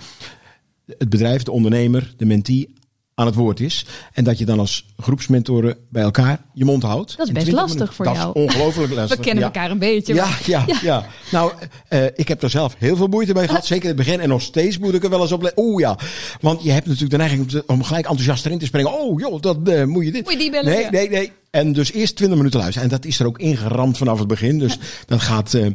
het 0.99 1.09
bedrijf, 1.09 1.43
de 1.43 1.51
ondernemer, 1.51 2.15
de 2.17 2.25
mentee 2.25 2.75
aan 3.19 3.27
het 3.27 3.35
woord 3.35 3.61
is. 3.61 3.85
En 4.13 4.25
dat 4.25 4.39
je 4.39 4.45
dan 4.45 4.59
als 4.59 4.87
groepsmentoren 4.97 5.77
bij 5.91 6.03
elkaar 6.03 6.41
je 6.55 6.65
mond 6.65 6.83
houdt. 6.83 7.17
Dat 7.17 7.27
is 7.27 7.33
best 7.33 7.53
lastig 7.53 7.95
voor 7.95 8.05
dat 8.05 8.15
jou. 8.15 8.27
Dat 8.27 8.37
is 8.37 8.43
ongelooflijk 8.43 8.93
lastig. 8.95 9.17
We 9.17 9.25
kennen 9.25 9.45
elkaar 9.45 9.71
een 9.71 9.79
beetje. 9.79 10.15
Ja, 10.15 10.29
ja, 10.47 10.65
ja, 10.67 10.79
ja, 10.83 11.07
Nou, 11.31 11.53
uh, 11.91 12.05
ik 12.15 12.29
heb 12.29 12.43
er 12.43 12.51
zelf 12.51 12.75
heel 12.79 12.97
veel 12.97 13.07
moeite 13.07 13.35
mee 13.35 13.49
gehad. 13.49 13.67
Zeker 13.75 13.83
in 13.83 13.97
het 13.97 14.07
begin. 14.07 14.21
En 14.21 14.29
nog 14.29 14.43
steeds 14.43 14.79
moet 14.79 14.95
ik 14.95 15.05
er 15.05 15.11
wel 15.11 15.21
eens 15.21 15.33
op 15.33 15.43
letten. 15.43 15.65
Oeh 15.65 15.81
ja. 15.81 15.99
Want 16.41 16.63
je 16.63 16.71
hebt 16.71 16.85
natuurlijk 16.85 17.11
de 17.11 17.17
neiging 17.17 17.63
om 17.67 17.83
gelijk 17.83 18.07
enthousiast 18.07 18.47
erin 18.47 18.59
te 18.59 18.67
springen. 18.67 19.01
Oh 19.01 19.21
joh, 19.21 19.41
dat 19.41 19.59
uh, 19.65 19.85
moet 19.85 20.05
je 20.05 20.13
dit. 20.13 20.23
Moet 20.25 20.33
je 20.33 20.39
die 20.39 20.51
bellen? 20.51 20.73
Nee, 20.73 20.91
nee, 20.91 21.09
nee. 21.09 21.33
En 21.51 21.73
dus 21.73 21.93
eerst 21.93 22.17
20 22.17 22.37
minuten 22.37 22.61
luisteren. 22.61 22.91
En 22.91 22.97
dat 22.97 23.05
is 23.05 23.21
er 23.21 23.27
ook 23.27 23.39
ingeramd 23.39 23.99
vanaf 23.99 24.19
het 24.19 24.29
begin. 24.29 24.59
Dus 24.59 24.79
dat 25.07 25.21
gaat 25.21 25.53
uh, 25.53 25.67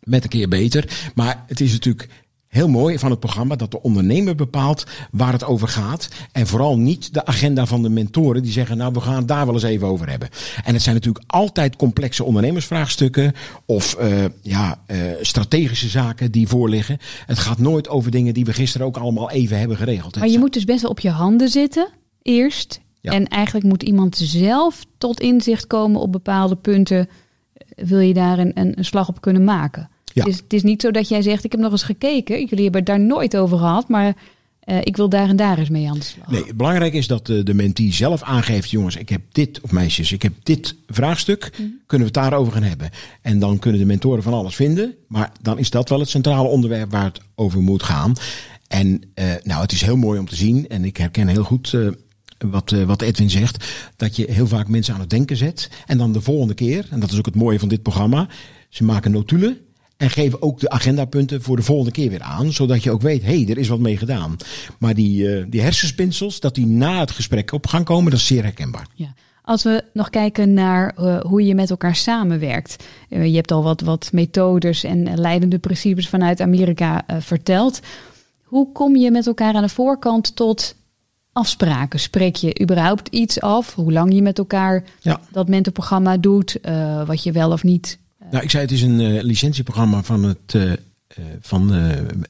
met 0.00 0.22
een 0.22 0.30
keer 0.30 0.48
beter. 0.48 1.10
Maar 1.14 1.44
het 1.46 1.60
is 1.60 1.72
natuurlijk 1.72 2.08
heel 2.50 2.68
mooi 2.68 2.98
van 2.98 3.10
het 3.10 3.20
programma 3.20 3.56
dat 3.56 3.70
de 3.70 3.82
ondernemer 3.82 4.34
bepaalt 4.34 4.86
waar 5.10 5.32
het 5.32 5.44
over 5.44 5.68
gaat. 5.68 6.08
En 6.32 6.46
vooral 6.46 6.78
niet 6.78 7.14
de 7.14 7.26
agenda 7.26 7.66
van 7.66 7.82
de 7.82 7.88
mentoren 7.88 8.42
die 8.42 8.52
zeggen, 8.52 8.76
nou 8.76 8.92
we 8.92 9.00
gaan 9.00 9.14
het 9.14 9.28
daar 9.28 9.44
wel 9.46 9.54
eens 9.54 9.62
even 9.62 9.86
over 9.86 10.08
hebben. 10.08 10.28
En 10.64 10.72
het 10.72 10.82
zijn 10.82 10.94
natuurlijk 10.94 11.24
altijd 11.26 11.76
complexe 11.76 12.24
ondernemersvraagstukken 12.24 13.32
of 13.66 13.96
uh, 14.00 14.24
ja, 14.42 14.80
uh, 14.86 14.96
strategische 15.20 15.88
zaken 15.88 16.32
die 16.32 16.48
voorliggen. 16.48 16.98
Het 17.26 17.38
gaat 17.38 17.58
nooit 17.58 17.88
over 17.88 18.10
dingen 18.10 18.34
die 18.34 18.44
we 18.44 18.52
gisteren 18.52 18.86
ook 18.86 18.96
allemaal 18.96 19.30
even 19.30 19.58
hebben 19.58 19.76
geregeld. 19.76 20.16
Maar 20.16 20.28
je 20.28 20.38
moet 20.38 20.52
dus 20.52 20.64
best 20.64 20.82
wel 20.82 20.90
op 20.90 21.00
je 21.00 21.10
handen 21.10 21.48
zitten 21.48 21.88
eerst. 22.22 22.80
Ja. 23.00 23.12
En 23.12 23.26
eigenlijk 23.26 23.66
moet 23.66 23.82
iemand 23.82 24.16
zelf 24.16 24.84
tot 24.98 25.20
inzicht 25.20 25.66
komen 25.66 26.00
op 26.00 26.12
bepaalde 26.12 26.56
punten. 26.56 27.08
Wil 27.76 27.98
je 27.98 28.14
daar 28.14 28.38
een, 28.38 28.52
een, 28.54 28.78
een 28.78 28.84
slag 28.84 29.08
op 29.08 29.20
kunnen 29.20 29.44
maken? 29.44 29.90
Ja. 30.12 30.24
Dus 30.24 30.36
het 30.36 30.52
is 30.52 30.62
niet 30.62 30.82
zo 30.82 30.90
dat 30.90 31.08
jij 31.08 31.22
zegt, 31.22 31.44
ik 31.44 31.52
heb 31.52 31.60
nog 31.60 31.72
eens 31.72 31.82
gekeken. 31.82 32.38
Jullie 32.38 32.62
hebben 32.62 32.80
het 32.80 32.86
daar 32.86 33.00
nooit 33.00 33.36
over 33.36 33.58
gehad, 33.58 33.88
maar 33.88 34.16
uh, 34.64 34.78
ik 34.80 34.96
wil 34.96 35.08
daar 35.08 35.28
en 35.28 35.36
daar 35.36 35.58
eens 35.58 35.68
mee 35.68 35.88
aan 35.88 35.98
de 35.98 36.04
slag. 36.04 36.30
Nee, 36.30 36.54
belangrijk 36.54 36.92
is 36.92 37.06
dat 37.06 37.26
de, 37.26 37.42
de 37.42 37.54
mentee 37.54 37.92
zelf 37.92 38.22
aangeeft, 38.22 38.70
jongens, 38.70 38.96
ik 38.96 39.08
heb 39.08 39.22
dit, 39.32 39.60
of 39.60 39.72
meisjes, 39.72 40.12
ik 40.12 40.22
heb 40.22 40.32
dit 40.42 40.76
vraagstuk. 40.86 41.50
Mm. 41.58 41.78
Kunnen 41.86 42.12
we 42.12 42.12
het 42.14 42.30
daarover 42.30 42.52
gaan 42.52 42.62
hebben? 42.62 42.90
En 43.22 43.38
dan 43.38 43.58
kunnen 43.58 43.80
de 43.80 43.86
mentoren 43.86 44.22
van 44.22 44.32
alles 44.32 44.54
vinden. 44.54 44.94
Maar 45.08 45.32
dan 45.42 45.58
is 45.58 45.70
dat 45.70 45.88
wel 45.88 45.98
het 45.98 46.08
centrale 46.08 46.48
onderwerp 46.48 46.90
waar 46.90 47.04
het 47.04 47.20
over 47.34 47.60
moet 47.60 47.82
gaan. 47.82 48.14
En 48.66 48.86
uh, 49.14 49.24
nou, 49.42 49.62
het 49.62 49.72
is 49.72 49.82
heel 49.82 49.96
mooi 49.96 50.18
om 50.18 50.28
te 50.28 50.36
zien. 50.36 50.68
En 50.68 50.84
ik 50.84 50.96
herken 50.96 51.28
heel 51.28 51.44
goed 51.44 51.72
uh, 51.72 51.90
wat, 52.38 52.70
uh, 52.70 52.84
wat 52.84 53.02
Edwin 53.02 53.30
zegt. 53.30 53.64
Dat 53.96 54.16
je 54.16 54.30
heel 54.30 54.46
vaak 54.46 54.68
mensen 54.68 54.94
aan 54.94 55.00
het 55.00 55.10
denken 55.10 55.36
zet. 55.36 55.70
En 55.86 55.98
dan 55.98 56.12
de 56.12 56.20
volgende 56.20 56.54
keer, 56.54 56.86
en 56.90 57.00
dat 57.00 57.12
is 57.12 57.18
ook 57.18 57.26
het 57.26 57.34
mooie 57.34 57.58
van 57.58 57.68
dit 57.68 57.82
programma. 57.82 58.28
Ze 58.68 58.84
maken 58.84 59.10
notulen 59.10 59.58
en 60.00 60.10
geef 60.10 60.40
ook 60.40 60.60
de 60.60 60.70
agendapunten 60.70 61.42
voor 61.42 61.56
de 61.56 61.62
volgende 61.62 61.92
keer 61.92 62.10
weer 62.10 62.22
aan. 62.22 62.52
Zodat 62.52 62.82
je 62.82 62.90
ook 62.90 63.02
weet, 63.02 63.22
hé, 63.22 63.42
hey, 63.42 63.48
er 63.50 63.58
is 63.58 63.68
wat 63.68 63.78
mee 63.78 63.96
gedaan. 63.96 64.36
Maar 64.78 64.94
die, 64.94 65.22
uh, 65.22 65.44
die 65.48 65.60
hersenspinsels, 65.60 66.40
dat 66.40 66.54
die 66.54 66.66
na 66.66 67.00
het 67.00 67.10
gesprek 67.10 67.52
op 67.52 67.66
gaan 67.66 67.84
komen, 67.84 68.10
dat 68.10 68.20
is 68.20 68.26
zeer 68.26 68.42
herkenbaar. 68.42 68.86
Ja. 68.94 69.14
Als 69.42 69.62
we 69.62 69.84
nog 69.92 70.10
kijken 70.10 70.54
naar 70.54 70.94
uh, 70.98 71.20
hoe 71.20 71.44
je 71.44 71.54
met 71.54 71.70
elkaar 71.70 71.96
samenwerkt. 71.96 72.84
Uh, 73.10 73.26
je 73.26 73.34
hebt 73.36 73.52
al 73.52 73.62
wat, 73.62 73.80
wat 73.80 74.08
methodes 74.12 74.84
en 74.84 75.18
leidende 75.20 75.58
principes 75.58 76.08
vanuit 76.08 76.40
Amerika 76.40 77.04
verteld. 77.18 77.80
Hoe 78.42 78.72
kom 78.72 78.96
je 78.96 79.10
met 79.10 79.26
elkaar 79.26 79.54
aan 79.54 79.62
de 79.62 79.68
voorkant 79.68 80.36
tot 80.36 80.74
afspraken? 81.32 82.00
Spreek 82.00 82.36
je 82.36 82.60
überhaupt 82.62 83.08
iets 83.08 83.40
af? 83.40 83.74
Hoe 83.74 83.92
lang 83.92 84.14
je 84.14 84.22
met 84.22 84.38
elkaar 84.38 84.84
Ja. 85.00 85.20
dat 85.30 85.48
mentorprogramma 85.48 86.16
doet? 86.16 86.60
eh, 86.60 87.06
wat 87.06 87.22
je 87.22 87.32
wel 87.32 87.52
of 87.52 87.62
niet 87.62 87.98
Nou, 88.30 88.44
ik 88.44 88.50
zei 88.50 88.62
het 88.62 88.72
is 88.72 88.82
een 88.82 89.00
eh, 89.00 89.22
licentieprogramma 89.22 90.02
van 90.02 90.22
het, 90.22 90.54
eh, 90.54 90.72
eh, 90.72 90.78
van, 91.40 91.72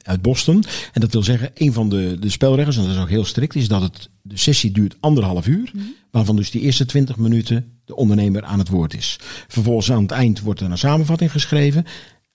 uit 0.03 0.21
Boston. 0.21 0.63
En 0.93 1.01
dat 1.01 1.11
wil 1.11 1.23
zeggen, 1.23 1.51
een 1.53 1.73
van 1.73 1.89
de, 1.89 2.17
de 2.19 2.29
spelregels, 2.29 2.77
en 2.77 2.83
dat 2.83 2.91
is 2.91 3.01
ook 3.01 3.09
heel 3.09 3.25
strikt, 3.25 3.55
is 3.55 3.67
dat 3.67 3.81
het, 3.81 4.09
de 4.21 4.37
sessie 4.37 4.71
duurt 4.71 4.95
anderhalf 4.99 5.47
uur. 5.47 5.71
Waarvan 6.11 6.35
dus 6.35 6.51
die 6.51 6.61
eerste 6.61 6.85
twintig 6.85 7.17
minuten 7.17 7.79
de 7.85 7.95
ondernemer 7.95 8.43
aan 8.43 8.59
het 8.59 8.69
woord 8.69 8.93
is. 8.93 9.17
Vervolgens 9.47 9.91
aan 9.91 10.01
het 10.01 10.11
eind 10.11 10.41
wordt 10.41 10.59
er 10.59 10.71
een 10.71 10.77
samenvatting 10.77 11.31
geschreven. 11.31 11.85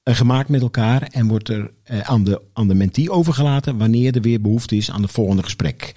gemaakt 0.05 0.49
met 0.49 0.61
elkaar 0.61 1.03
en 1.03 1.27
wordt 1.27 1.49
er 1.49 1.71
aan, 2.03 2.25
de, 2.25 2.43
aan 2.53 2.69
de 2.69 2.75
mentee 2.75 3.11
overgelaten 3.11 3.79
wanneer 3.79 4.15
er 4.15 4.21
weer 4.21 4.41
behoefte 4.41 4.77
is 4.77 4.91
aan 4.91 5.03
het 5.03 5.11
volgende 5.11 5.43
gesprek. 5.43 5.95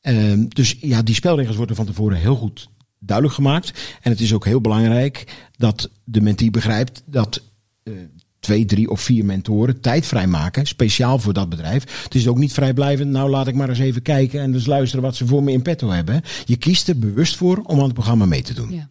Ehm, 0.00 0.44
dus 0.48 0.76
ja, 0.80 1.02
die 1.02 1.14
spelregels 1.14 1.56
worden 1.56 1.76
van 1.76 1.86
tevoren 1.86 2.18
heel 2.18 2.36
goed 2.36 2.68
duidelijk 3.06 3.36
gemaakt. 3.36 3.98
En 4.02 4.10
het 4.10 4.20
is 4.20 4.34
ook 4.34 4.44
heel 4.44 4.60
belangrijk 4.60 5.24
dat 5.56 5.90
de 6.04 6.20
mentee 6.20 6.50
begrijpt 6.50 7.02
dat 7.06 7.42
eh, 7.82 7.92
twee, 8.40 8.64
drie 8.64 8.90
of 8.90 9.00
vier 9.00 9.24
mentoren 9.24 9.80
tijd 9.80 10.06
vrijmaken, 10.06 10.66
speciaal 10.66 11.18
voor 11.18 11.32
dat 11.32 11.48
bedrijf. 11.48 12.02
Het 12.02 12.14
is 12.14 12.28
ook 12.28 12.38
niet 12.38 12.52
vrijblijvend, 12.52 13.10
nou 13.10 13.30
laat 13.30 13.46
ik 13.46 13.54
maar 13.54 13.68
eens 13.68 13.78
even 13.78 14.02
kijken 14.02 14.40
en 14.40 14.52
dus 14.52 14.66
luisteren 14.66 15.04
wat 15.04 15.16
ze 15.16 15.26
voor 15.26 15.42
me 15.42 15.52
in 15.52 15.62
petto 15.62 15.88
hebben. 15.88 16.22
Je 16.44 16.56
kiest 16.56 16.88
er 16.88 16.98
bewust 16.98 17.36
voor 17.36 17.60
om 17.62 17.78
aan 17.78 17.84
het 17.84 17.92
programma 17.92 18.24
mee 18.24 18.42
te 18.42 18.54
doen. 18.54 18.72
Ja. 18.72 18.86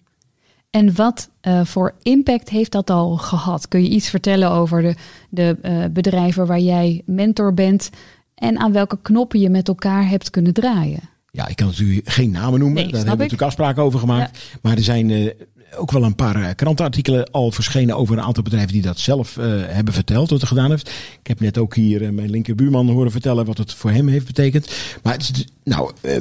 En 0.70 0.96
wat 0.96 1.30
eh, 1.42 1.66
voor 1.66 1.96
impact 2.02 2.50
heeft 2.50 2.72
dat 2.72 2.90
al 2.90 3.18
gehad? 3.18 3.68
Kun 3.68 3.84
je 3.84 3.90
iets 3.90 4.10
vertellen 4.10 4.52
over 4.52 4.82
de, 4.82 4.96
de 5.30 5.58
eh, 5.62 5.86
bedrijven 5.92 6.46
waar 6.46 6.60
jij 6.60 7.02
mentor 7.06 7.54
bent 7.54 7.90
en 8.36 8.58
aan 8.60 8.72
welke 8.72 8.98
knoppen 9.02 9.40
je 9.40 9.50
met 9.50 9.68
elkaar 9.68 10.10
hebt 10.10 10.30
kunnen 10.30 10.54
draaien? 10.54 11.15
Ja, 11.36 11.48
ik 11.48 11.56
kan 11.56 11.68
natuurlijk 11.68 12.10
geen 12.10 12.32
namen 12.32 12.60
noemen. 12.60 12.84
Nee, 12.84 12.92
Daar 12.92 12.94
hebben 13.06 13.18
we 13.18 13.24
ik. 13.24 13.32
natuurlijk 13.32 13.42
afspraken 13.42 13.84
over 13.84 14.00
gemaakt. 14.00 14.40
Maar 14.62 14.76
er 14.78 14.84
zijn 14.84 15.12
eh, 15.12 15.30
ook 15.78 15.92
wel 15.92 16.04
een 16.04 16.16
paar 16.16 16.36
eh, 16.36 16.56
krantenartikelen 16.56 17.32
al 17.32 17.52
verschenen 17.52 17.98
over 17.98 18.18
een 18.18 18.24
aantal 18.24 18.44
bedrijven 18.44 18.72
die 18.74 18.82
dat 18.82 19.00
zelf 19.00 19.38
eh, 19.38 19.46
hebben 19.66 19.94
verteld, 19.94 20.30
wat 20.30 20.42
er 20.42 20.48
gedaan 20.48 20.70
heeft. 20.70 20.90
Ik 21.22 21.28
heb 21.28 21.40
net 21.40 21.58
ook 21.58 21.76
hier 21.76 22.14
mijn 22.14 22.30
linkerbuurman 22.30 22.90
horen 22.90 23.12
vertellen 23.12 23.46
wat 23.46 23.58
het 23.58 23.74
voor 23.74 23.92
hem 23.92 24.08
heeft 24.08 24.26
betekend. 24.26 24.70
Maar 25.04 25.14
het 25.14 25.22
is, 25.22 25.46
nou, 25.64 25.92
eh, 26.02 26.18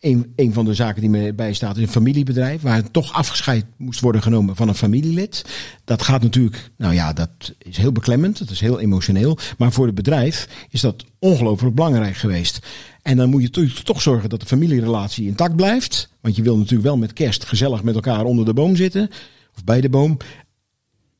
een, 0.00 0.52
van 0.52 0.64
de 0.64 0.74
zaken 0.74 1.00
die 1.00 1.10
me 1.10 1.32
bijstaat 1.34 1.76
is 1.76 1.82
een 1.82 1.88
familiebedrijf 1.88 2.62
waar 2.62 2.90
toch 2.90 3.12
afgescheid 3.12 3.64
moest 3.76 4.00
worden 4.00 4.22
genomen 4.22 4.56
van 4.56 4.68
een 4.68 4.74
familielid. 4.74 5.44
Dat 5.84 6.02
gaat 6.02 6.22
natuurlijk, 6.22 6.70
nou 6.76 6.94
ja, 6.94 7.12
dat 7.12 7.54
is 7.58 7.76
heel 7.76 7.92
beklemmend, 7.92 8.38
dat 8.38 8.50
is 8.50 8.60
heel 8.60 8.80
emotioneel. 8.80 9.38
Maar 9.58 9.72
voor 9.72 9.86
het 9.86 9.94
bedrijf 9.94 10.66
is 10.70 10.80
dat 10.80 11.04
ongelooflijk 11.18 11.74
belangrijk 11.74 12.16
geweest. 12.16 12.66
En 13.02 13.16
dan 13.16 13.30
moet 13.30 13.42
je 13.42 13.82
toch- 13.82 14.02
zorgen 14.02 14.28
dat 14.28 14.40
de 14.40 14.46
familierelatie 14.46 15.26
intact 15.26 15.56
blijft. 15.56 16.08
Want 16.20 16.36
je 16.36 16.42
wil 16.42 16.56
natuurlijk 16.56 16.88
wel 16.88 16.96
met 16.96 17.12
kerst 17.12 17.44
gezellig 17.44 17.82
met 17.82 17.94
elkaar 17.94 18.24
onder 18.24 18.44
de 18.44 18.54
boom 18.54 18.76
zitten. 18.76 19.08
Of 19.54 19.64
bij 19.64 19.80
de 19.80 19.88
boom. 19.88 20.16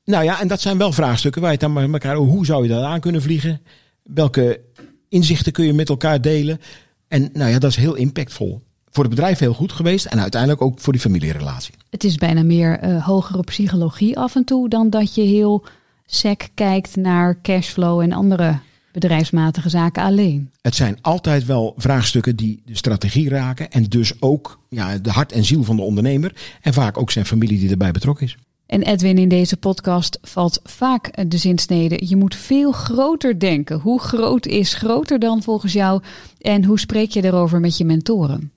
Nou 0.04 0.24
ja, 0.24 0.40
en 0.40 0.48
dat 0.48 0.60
zijn 0.60 0.78
wel 0.78 0.92
vraagstukken 0.92 1.42
waar 1.42 1.52
je 1.52 1.58
dan 1.58 1.72
met 1.72 1.92
elkaar... 1.92 2.16
Hoe 2.16 2.46
zou 2.46 2.62
je 2.62 2.68
dat 2.68 2.82
aan 2.82 3.00
kunnen 3.00 3.22
vliegen? 3.22 3.60
Welke 4.02 4.60
inzichten 5.08 5.52
kun 5.52 5.64
je 5.64 5.72
met 5.72 5.88
elkaar 5.88 6.20
delen? 6.20 6.60
En 7.08 7.30
nou 7.32 7.50
ja, 7.50 7.58
dat 7.58 7.70
is 7.70 7.76
heel 7.76 7.94
impactvol. 7.94 8.62
Voor 8.90 9.04
het 9.04 9.14
bedrijf 9.14 9.38
heel 9.38 9.54
goed 9.54 9.72
geweest. 9.72 10.06
En 10.06 10.20
uiteindelijk 10.20 10.62
ook 10.62 10.80
voor 10.80 10.92
die 10.92 11.02
familierelatie. 11.02 11.74
Het 11.90 12.04
is 12.04 12.16
bijna 12.16 12.42
meer 12.42 12.78
eh, 12.78 13.06
hogere 13.06 13.42
psychologie 13.42 14.18
af 14.18 14.34
en 14.34 14.44
toe 14.44 14.68
dan 14.68 14.90
dat 14.90 15.14
je 15.14 15.22
heel 15.22 15.64
sec 16.06 16.48
kijkt 16.54 16.96
naar 16.96 17.40
cashflow 17.42 18.00
en 18.00 18.12
andere 18.12 18.58
bedrijfsmatige 18.92 19.68
zaken 19.68 20.02
alleen. 20.02 20.50
Het 20.60 20.74
zijn 20.74 20.98
altijd 21.00 21.46
wel 21.46 21.74
vraagstukken 21.76 22.36
die 22.36 22.62
de 22.64 22.76
strategie 22.76 23.28
raken. 23.28 23.70
En 23.70 23.84
dus 23.84 24.12
ook 24.20 24.58
ja, 24.68 24.98
de 24.98 25.10
hart 25.10 25.32
en 25.32 25.44
ziel 25.44 25.64
van 25.64 25.76
de 25.76 25.82
ondernemer. 25.82 26.32
En 26.60 26.72
vaak 26.72 26.98
ook 26.98 27.10
zijn 27.10 27.26
familie 27.26 27.58
die 27.58 27.70
erbij 27.70 27.90
betrokken 27.90 28.26
is. 28.26 28.36
En 28.66 28.82
Edwin, 28.82 29.18
in 29.18 29.28
deze 29.28 29.56
podcast 29.56 30.18
valt 30.22 30.60
vaak 30.64 31.30
de 31.30 31.36
zinsnede: 31.36 32.06
je 32.06 32.16
moet 32.16 32.34
veel 32.34 32.72
groter 32.72 33.38
denken. 33.38 33.80
Hoe 33.80 34.00
groot 34.00 34.46
is 34.46 34.74
groter 34.74 35.18
dan 35.18 35.42
volgens 35.42 35.72
jou? 35.72 36.02
En 36.40 36.64
hoe 36.64 36.78
spreek 36.78 37.10
je 37.10 37.22
daarover 37.22 37.60
met 37.60 37.76
je 37.76 37.84
mentoren? 37.84 38.52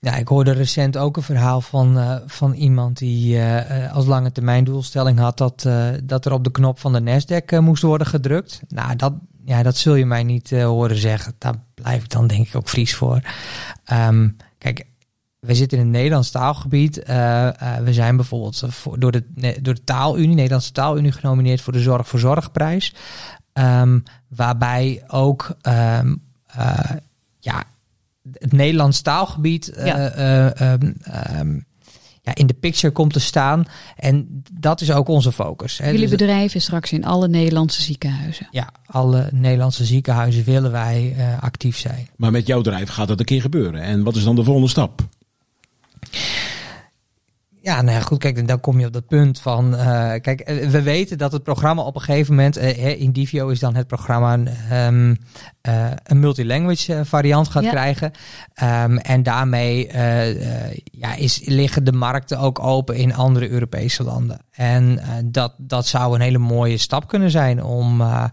Ja, 0.00 0.14
ik 0.14 0.28
hoorde 0.28 0.50
recent 0.50 0.96
ook 0.96 1.16
een 1.16 1.22
verhaal 1.22 1.60
van, 1.60 1.98
eh, 1.98 2.16
van 2.26 2.52
iemand 2.52 2.98
die 2.98 3.36
eh, 3.36 3.84
eh, 3.84 3.92
als 3.94 4.06
lange 4.06 4.32
termijn 4.32 4.64
doelstelling 4.64 5.18
had 5.18 5.38
dat, 5.38 5.68
dat 6.04 6.24
er 6.24 6.32
op 6.32 6.44
de 6.44 6.50
knop 6.50 6.78
van 6.78 6.92
de 6.92 7.00
Nasdaq 7.00 7.60
moest 7.60 7.82
worden 7.82 8.06
gedrukt. 8.06 8.60
Nou, 8.68 8.96
dat, 8.96 9.12
ja, 9.44 9.62
dat 9.62 9.76
zul 9.76 9.94
je 9.94 10.06
mij 10.06 10.22
niet 10.22 10.50
horen 10.50 10.96
zeggen. 10.96 11.34
Daar 11.38 11.54
blijf 11.74 12.02
ik 12.02 12.10
dan 12.10 12.26
denk 12.26 12.46
ik 12.46 12.56
ook 12.56 12.68
Fries 12.68 12.94
voor. 12.94 13.20
Ehm, 13.84 14.28
kijk, 14.58 14.86
we 15.38 15.54
zitten 15.54 15.78
in 15.78 15.84
het 15.84 15.92
Nederlands 15.92 16.30
taalgebied. 16.30 16.96
We 17.84 17.88
zijn 17.90 18.16
bijvoorbeeld 18.16 18.62
voor, 18.68 18.98
door, 18.98 19.12
de, 19.12 19.24
door 19.62 19.74
de 19.74 19.84
Taalunie, 19.84 20.34
Nederlandse 20.34 20.72
Taalunie, 20.72 21.12
genomineerd 21.12 21.60
voor 21.60 21.72
de 21.72 21.80
Zorg 21.80 22.08
voor 22.08 22.18
Zorgprijs. 22.18 22.94
Ehm, 23.58 23.98
waarbij 24.28 25.04
ook 25.06 25.56
ehm, 25.60 26.14
eh, 26.46 26.90
ja, 27.38 27.64
het 28.32 28.52
Nederlands 28.52 29.00
taalgebied 29.00 29.68
eh, 29.68 29.86
Ja. 29.86 30.08
eh, 30.10 30.60
ehm, 30.72 30.92
ehm, 31.02 31.58
ja, 32.22 32.34
in 32.34 32.46
de 32.46 32.54
picture 32.54 32.92
komt 32.92 33.12
te 33.12 33.20
staan. 33.20 33.64
En 33.96 34.42
dat 34.52 34.80
is 34.80 34.90
ook 34.90 35.08
onze 35.08 35.32
focus. 35.32 35.78
Hè. 35.78 35.84
Jullie 35.86 36.00
Dus, 36.00 36.10
bedrijf 36.10 36.54
is 36.54 36.62
straks 36.62 36.92
in 36.92 37.04
alle 37.04 37.28
Nederlandse 37.28 37.82
ziekenhuizen. 37.82 38.48
ja, 38.50 38.68
alle 38.86 39.28
Nederlandse 39.32 39.84
ziekenhuizen 39.84 40.44
willen 40.44 40.70
wij 40.70 41.14
eh, 41.18 41.42
actief 41.42 41.78
zijn. 41.78 42.08
Maar 42.16 42.30
met 42.30 42.46
jouw 42.46 42.58
bedrijf 42.60 42.88
gaat 42.88 43.08
dat 43.08 43.18
een 43.18 43.24
keer 43.24 43.40
gebeuren. 43.40 43.82
En 43.82 44.02
wat 44.02 44.16
is 44.16 44.24
dan 44.24 44.36
de 44.36 44.44
volgende 44.44 44.68
stap? 44.68 45.00
Ja, 47.60 47.82
nou 47.82 47.96
ja, 47.96 48.02
goed, 48.02 48.18
kijk, 48.18 48.48
dan 48.48 48.60
kom 48.60 48.80
je 48.80 48.86
op 48.86 48.92
dat 48.92 49.06
punt 49.06 49.40
van, 49.40 49.76
eh, 49.76 49.86
kijk, 50.20 50.40
eh, 50.40 50.68
we 50.68 50.82
weten 50.82 51.18
dat 51.18 51.32
het 51.32 51.42
programma 51.42 51.82
op 51.82 51.94
een 51.94 52.00
gegeven 52.00 52.34
moment, 52.34 52.56
eh, 52.56 53.00
in 53.00 53.12
Divio 53.12 53.48
is 53.48 53.58
dan 53.58 53.74
het 53.74 53.86
programma 53.86 54.38
ehm, 54.70 55.14
eh, 55.60 55.86
een 56.04 56.20
multilanguage 56.20 57.04
variant 57.04 57.48
gaat 57.48 57.62
Ja. 57.62 57.70
krijgen. 57.70 58.12
Ehm, 58.54 58.96
en 58.96 59.22
daarmee 59.22 59.86
ja, 60.84 61.14
is, 61.14 61.40
liggen 61.44 61.84
de 61.84 61.92
markten 61.92 62.38
ook 62.38 62.58
open 62.58 62.96
in 62.96 63.14
andere 63.14 63.48
Europese 63.48 64.02
landen. 64.02 64.40
En 64.50 65.00
dat, 65.24 65.54
dat 65.56 65.86
zou 65.86 66.14
een 66.14 66.20
hele 66.20 66.38
mooie 66.38 66.76
stap 66.76 67.08
kunnen 67.08 67.30
zijn 67.30 67.64
om, 67.64 67.96
nou, 67.96 68.30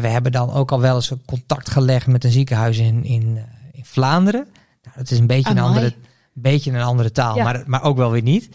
we 0.00 0.08
hebben 0.08 0.32
dan 0.32 0.52
ook 0.52 0.72
al 0.72 0.80
wel 0.80 0.94
eens 0.94 1.10
een 1.10 1.22
contact 1.26 1.70
gelegd 1.70 2.06
met 2.06 2.24
een 2.24 2.30
ziekenhuis 2.30 2.78
in, 2.78 3.04
in, 3.04 3.38
in 3.72 3.84
Vlaanderen. 3.84 4.46
Nou, 4.82 4.96
dat 4.96 5.10
is 5.10 5.18
een 5.18 5.26
beetje 5.26 5.50
een 5.50 5.58
andere 5.58 5.94
beetje 6.42 6.72
een 6.72 6.80
andere 6.82 7.12
taal, 7.12 7.36
Ja. 7.36 7.44
maar, 7.44 7.62
maar 7.66 7.82
ook 7.82 7.96
wel 7.96 8.10
weer 8.10 8.22
niet. 8.22 8.48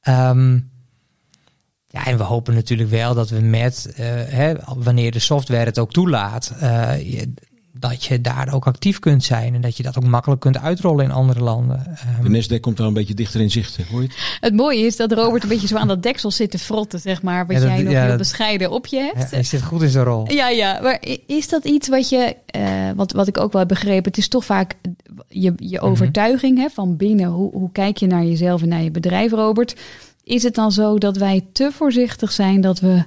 Ehm, 0.00 0.52
ja, 1.86 2.06
en 2.06 2.16
we 2.16 2.22
hopen 2.22 2.54
natuurlijk 2.54 2.90
wel 2.90 3.14
dat 3.14 3.30
we 3.30 3.40
met, 3.40 3.92
eh, 3.96 4.04
hè, 4.14 4.54
wanneer 4.76 5.10
de 5.12 5.18
software 5.18 5.64
het 5.64 5.78
ook 5.78 5.92
toelaat, 5.92 6.52
je- 6.60 7.34
dat 7.78 8.04
je 8.04 8.20
daar 8.20 8.52
ook 8.52 8.66
actief 8.66 8.98
kunt 8.98 9.24
zijn 9.24 9.54
en 9.54 9.60
dat 9.60 9.76
je 9.76 9.82
dat 9.82 9.96
ook 9.96 10.04
makkelijk 10.06 10.40
kunt 10.40 10.58
uitrollen 10.58 11.04
in 11.04 11.10
andere 11.10 11.40
landen. 11.40 11.86
Ehm, 11.86 12.22
De 12.32 12.42
Nasdaq 12.42 12.60
komt 12.60 12.78
wel 12.78 12.86
een 12.86 12.92
beetje 12.94 13.14
dichter 13.14 13.40
in 13.40 13.50
zicht. 13.50 13.78
Hoor 13.90 14.02
je 14.02 14.06
het? 14.08 14.16
Het 14.40 14.54
mooie 14.54 14.86
is 14.86 14.96
dat 14.96 15.12
Robert 15.12 15.42
een 15.42 15.48
beetje 15.48 15.66
zo 15.66 15.76
aan 15.76 15.88
dat 15.88 16.02
deksel 16.02 16.30
zit 16.30 16.50
te 16.50 16.58
frotten, 16.58 17.00
zeg 17.00 17.22
maar. 17.22 17.46
Wat 17.46 17.56
Ja, 17.56 17.62
dat- 17.62 17.70
jij 17.70 17.82
nog 17.82 17.92
ja, 17.92 17.98
heel 18.00 18.08
dat- 18.08 18.18
bescheiden 18.18 18.70
op 18.70 18.86
je 18.86 18.96
ja, 18.96 19.10
hebt. 19.14 19.30
hij 19.30 19.42
zit 19.42 19.62
goed 19.62 19.82
in 19.82 19.88
zijn 19.88 20.04
rol. 20.04 20.32
Ja, 20.32 20.48
ja. 20.48 20.80
Maar 20.82 21.02
is 21.26 21.48
dat 21.48 21.64
iets 21.64 21.88
wat 21.88 22.08
je, 22.08 22.36
eh, 22.46 22.90
wat, 22.96 23.12
wat 23.12 23.26
ik 23.28 23.38
ook 23.40 23.52
wel 23.52 23.60
heb 23.60 23.70
begrepen, 23.70 24.04
het 24.04 24.18
is 24.18 24.28
toch 24.28 24.44
vaak 24.44 24.74
je, 25.28 25.52
je 25.56 25.80
overtuiging 25.80 26.58
hè, 26.58 26.68
van 26.68 26.96
binnen. 26.96 27.26
Hoe, 27.26 27.52
hoe 27.52 27.72
kijk 27.72 27.96
je 27.96 28.06
naar 28.06 28.24
jezelf 28.24 28.62
en 28.62 28.68
naar 28.68 28.82
je 28.82 28.90
bedrijf, 28.90 29.30
Robert? 29.32 29.76
Is 30.24 30.42
het 30.42 30.54
dan 30.54 30.72
zo 30.72 30.98
dat 30.98 31.16
wij 31.16 31.44
te 31.52 31.70
voorzichtig 31.72 32.32
zijn 32.32 32.60
dat 32.60 32.80
we, 32.80 33.04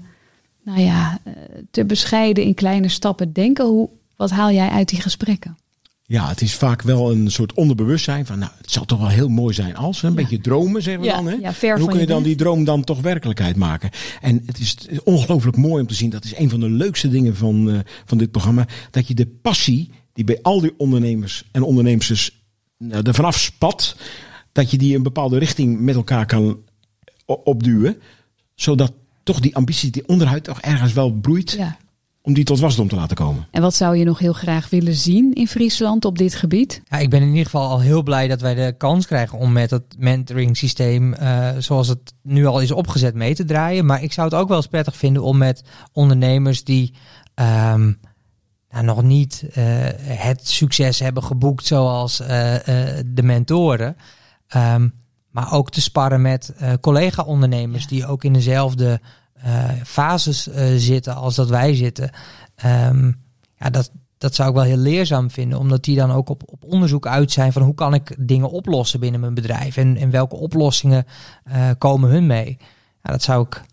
nou 0.63 0.79
ja, 0.79 1.19
eh, 1.23 1.33
te 1.71 1.85
bescheiden 1.85 2.43
in 2.43 2.53
kleine 2.53 2.87
stappen 2.89 3.33
denken? 3.33 3.65
Hoe, 3.65 3.89
wat 4.17 4.29
haal 4.29 4.51
jij 4.51 4.69
uit 4.69 4.89
die 4.89 5.01
gesprekken? 5.01 5.57
Ja, 6.05 6.27
het 6.29 6.41
is 6.41 6.55
vaak 6.55 6.81
wel 6.81 7.11
een 7.11 7.31
soort 7.31 7.53
onderbewustzijn 7.53 8.25
van, 8.25 8.39
nou, 8.39 8.51
het 8.57 8.71
zal 8.71 8.85
toch 8.85 8.99
wel 8.99 9.07
heel 9.07 9.27
mooi 9.27 9.53
zijn 9.53 9.75
als. 9.75 10.03
Een 10.03 10.09
Ja. 10.09 10.15
beetje 10.15 10.39
dromen, 10.41 10.81
zeggen 10.83 11.01
we 11.01 11.07
Ja, 11.07 11.15
dan. 11.15 11.27
Hè? 11.27 11.33
ja, 11.33 11.53
ver 11.53 11.73
En 11.73 11.79
hoe 11.79 11.87
kun 11.89 11.95
je 11.99 12.05
je 12.05 12.11
dan 12.11 12.23
die 12.23 12.35
droom 12.35 12.63
dan 12.63 12.83
toch 12.83 13.01
werkelijkheid 13.01 13.55
maken? 13.55 13.89
En 14.21 14.43
het 14.45 14.59
is 14.59 14.77
ongelooflijk 15.03 15.57
mooi 15.57 15.81
om 15.81 15.87
te 15.87 15.93
zien. 15.93 16.09
Dat 16.09 16.23
is 16.23 16.35
een 16.37 16.49
van 16.49 16.59
de 16.59 16.69
leukste 16.69 17.09
dingen 17.09 17.35
van, 17.35 17.69
eh, 17.71 17.79
van 18.05 18.17
dit 18.17 18.31
programma. 18.31 18.67
Dat 18.91 19.07
je 19.07 19.13
de 19.13 19.25
passie 19.27 19.89
die 20.13 20.23
bij 20.23 20.39
al 20.41 20.59
die 20.61 20.73
ondernemers 20.77 21.43
en 21.51 21.61
ondernemers 21.63 22.31
nou, 22.77 23.03
er 23.03 23.13
vanaf 23.13 23.39
spat. 23.39 23.95
Dat 24.51 24.71
je 24.71 24.77
die 24.77 24.95
een 24.95 25.03
bepaalde 25.03 25.37
richting 25.37 25.79
met 25.79 25.95
elkaar 25.95 26.25
kan 26.25 26.57
o- 27.25 27.41
opduwen. 27.43 27.97
Zodat 28.55 28.93
toch 29.23 29.39
die 29.39 29.55
ambitie 29.55 29.91
die 29.91 30.07
onderhuid 30.07 30.43
toch 30.43 30.61
ergens 30.61 30.93
wel 30.93 31.11
broeit. 31.11 31.51
Ja. 31.51 31.77
Om 32.27 32.33
die 32.33 32.43
tot 32.43 32.59
wasdom 32.59 32.87
te 32.87 32.95
laten 32.95 33.15
komen. 33.15 33.47
En 33.51 33.61
wat 33.61 33.75
zou 33.75 33.97
je 33.97 34.05
nog 34.05 34.19
heel 34.19 34.33
graag 34.33 34.69
willen 34.69 34.95
zien 34.95 35.33
in 35.33 35.47
Friesland 35.47 36.05
op 36.05 36.17
dit 36.17 36.35
gebied? 36.35 36.81
Ja, 36.89 36.97
ik 36.97 37.09
ben 37.09 37.21
in 37.21 37.27
ieder 37.27 37.43
geval 37.43 37.69
al 37.69 37.79
heel 37.79 38.03
blij 38.03 38.27
dat 38.27 38.41
wij 38.41 38.55
de 38.55 38.75
kans 38.77 39.05
krijgen 39.05 39.37
om 39.37 39.51
met 39.51 39.69
het 39.69 39.95
mentoring 39.97 40.57
systeem, 40.57 41.13
eh, 41.13 41.49
zoals 41.57 41.87
het 41.87 42.13
nu 42.21 42.45
al 42.45 42.59
is 42.59 42.71
opgezet, 42.71 43.15
mee 43.15 43.35
te 43.35 43.45
draaien. 43.45 43.85
Maar 43.85 44.03
ik 44.03 44.13
zou 44.13 44.29
het 44.29 44.37
ook 44.37 44.47
wel 44.47 44.57
eens 44.57 44.67
prettig 44.67 44.97
vinden 44.97 45.23
om 45.23 45.37
met 45.37 45.63
ondernemers 45.93 46.63
die, 46.63 46.93
ehm, 47.33 47.91
nou, 48.69 48.85
nog 48.85 49.03
niet 49.03 49.45
eh, 49.53 49.63
het 50.01 50.47
succes 50.47 50.99
hebben 50.99 51.23
geboekt 51.23 51.65
zoals 51.65 52.19
eh, 52.19 52.55
eh, 52.55 53.05
de 53.05 53.23
mentoren. 53.23 53.95
Ehm, 54.47 54.87
maar 55.31 55.53
ook 55.53 55.69
te 55.69 55.81
sparren 55.81 56.21
met 56.21 56.53
collega-ondernemers 56.81 57.87
die 57.87 58.07
ook 58.07 58.23
in 58.23 58.33
dezelfde 58.33 58.99
fases 59.83 60.47
zitten 60.75 61.15
als 61.15 61.35
dat 61.35 61.49
wij 61.49 61.75
zitten. 61.75 62.09
Ehm, 62.55 63.11
ja, 63.55 63.69
dat, 63.69 63.91
dat 64.17 64.35
zou 64.35 64.49
ik 64.49 64.55
wel 64.55 64.63
heel 64.63 64.77
leerzaam 64.77 65.29
vinden, 65.29 65.59
omdat 65.59 65.83
die 65.83 65.95
dan 65.95 66.11
ook 66.11 66.29
op, 66.29 66.43
op 66.45 66.63
onderzoek 66.63 67.07
uit 67.07 67.31
zijn 67.31 67.51
van 67.51 67.61
hoe 67.61 67.73
kan 67.73 67.93
ik 67.93 68.15
dingen 68.19 68.49
oplossen 68.49 68.99
binnen 68.99 69.19
mijn 69.19 69.33
bedrijf 69.33 69.77
en, 69.77 69.97
en 69.97 70.09
welke 70.09 70.35
oplossingen 70.35 71.05
komen 71.77 72.09
hun 72.09 72.25
mee. 72.25 72.57
Ja, 73.03 73.11
dat 73.11 73.23
zou 73.23 73.45
ik 73.45 73.63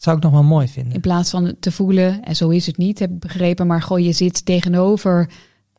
dat 0.00 0.08
zou 0.08 0.16
ik 0.16 0.30
nog 0.30 0.32
wel 0.40 0.50
mooi 0.50 0.68
vinden. 0.68 0.92
In 0.92 1.00
plaats 1.00 1.30
van 1.30 1.54
te 1.60 1.72
voelen, 1.72 2.22
en 2.22 2.36
zo 2.36 2.48
is 2.48 2.66
het 2.66 2.76
niet, 2.76 2.98
heb 2.98 3.10
ik 3.10 3.18
begrepen, 3.18 3.66
maar 3.66 3.82
goh, 3.82 3.98
je 3.98 4.12
zit 4.12 4.44
tegenover 4.44 5.30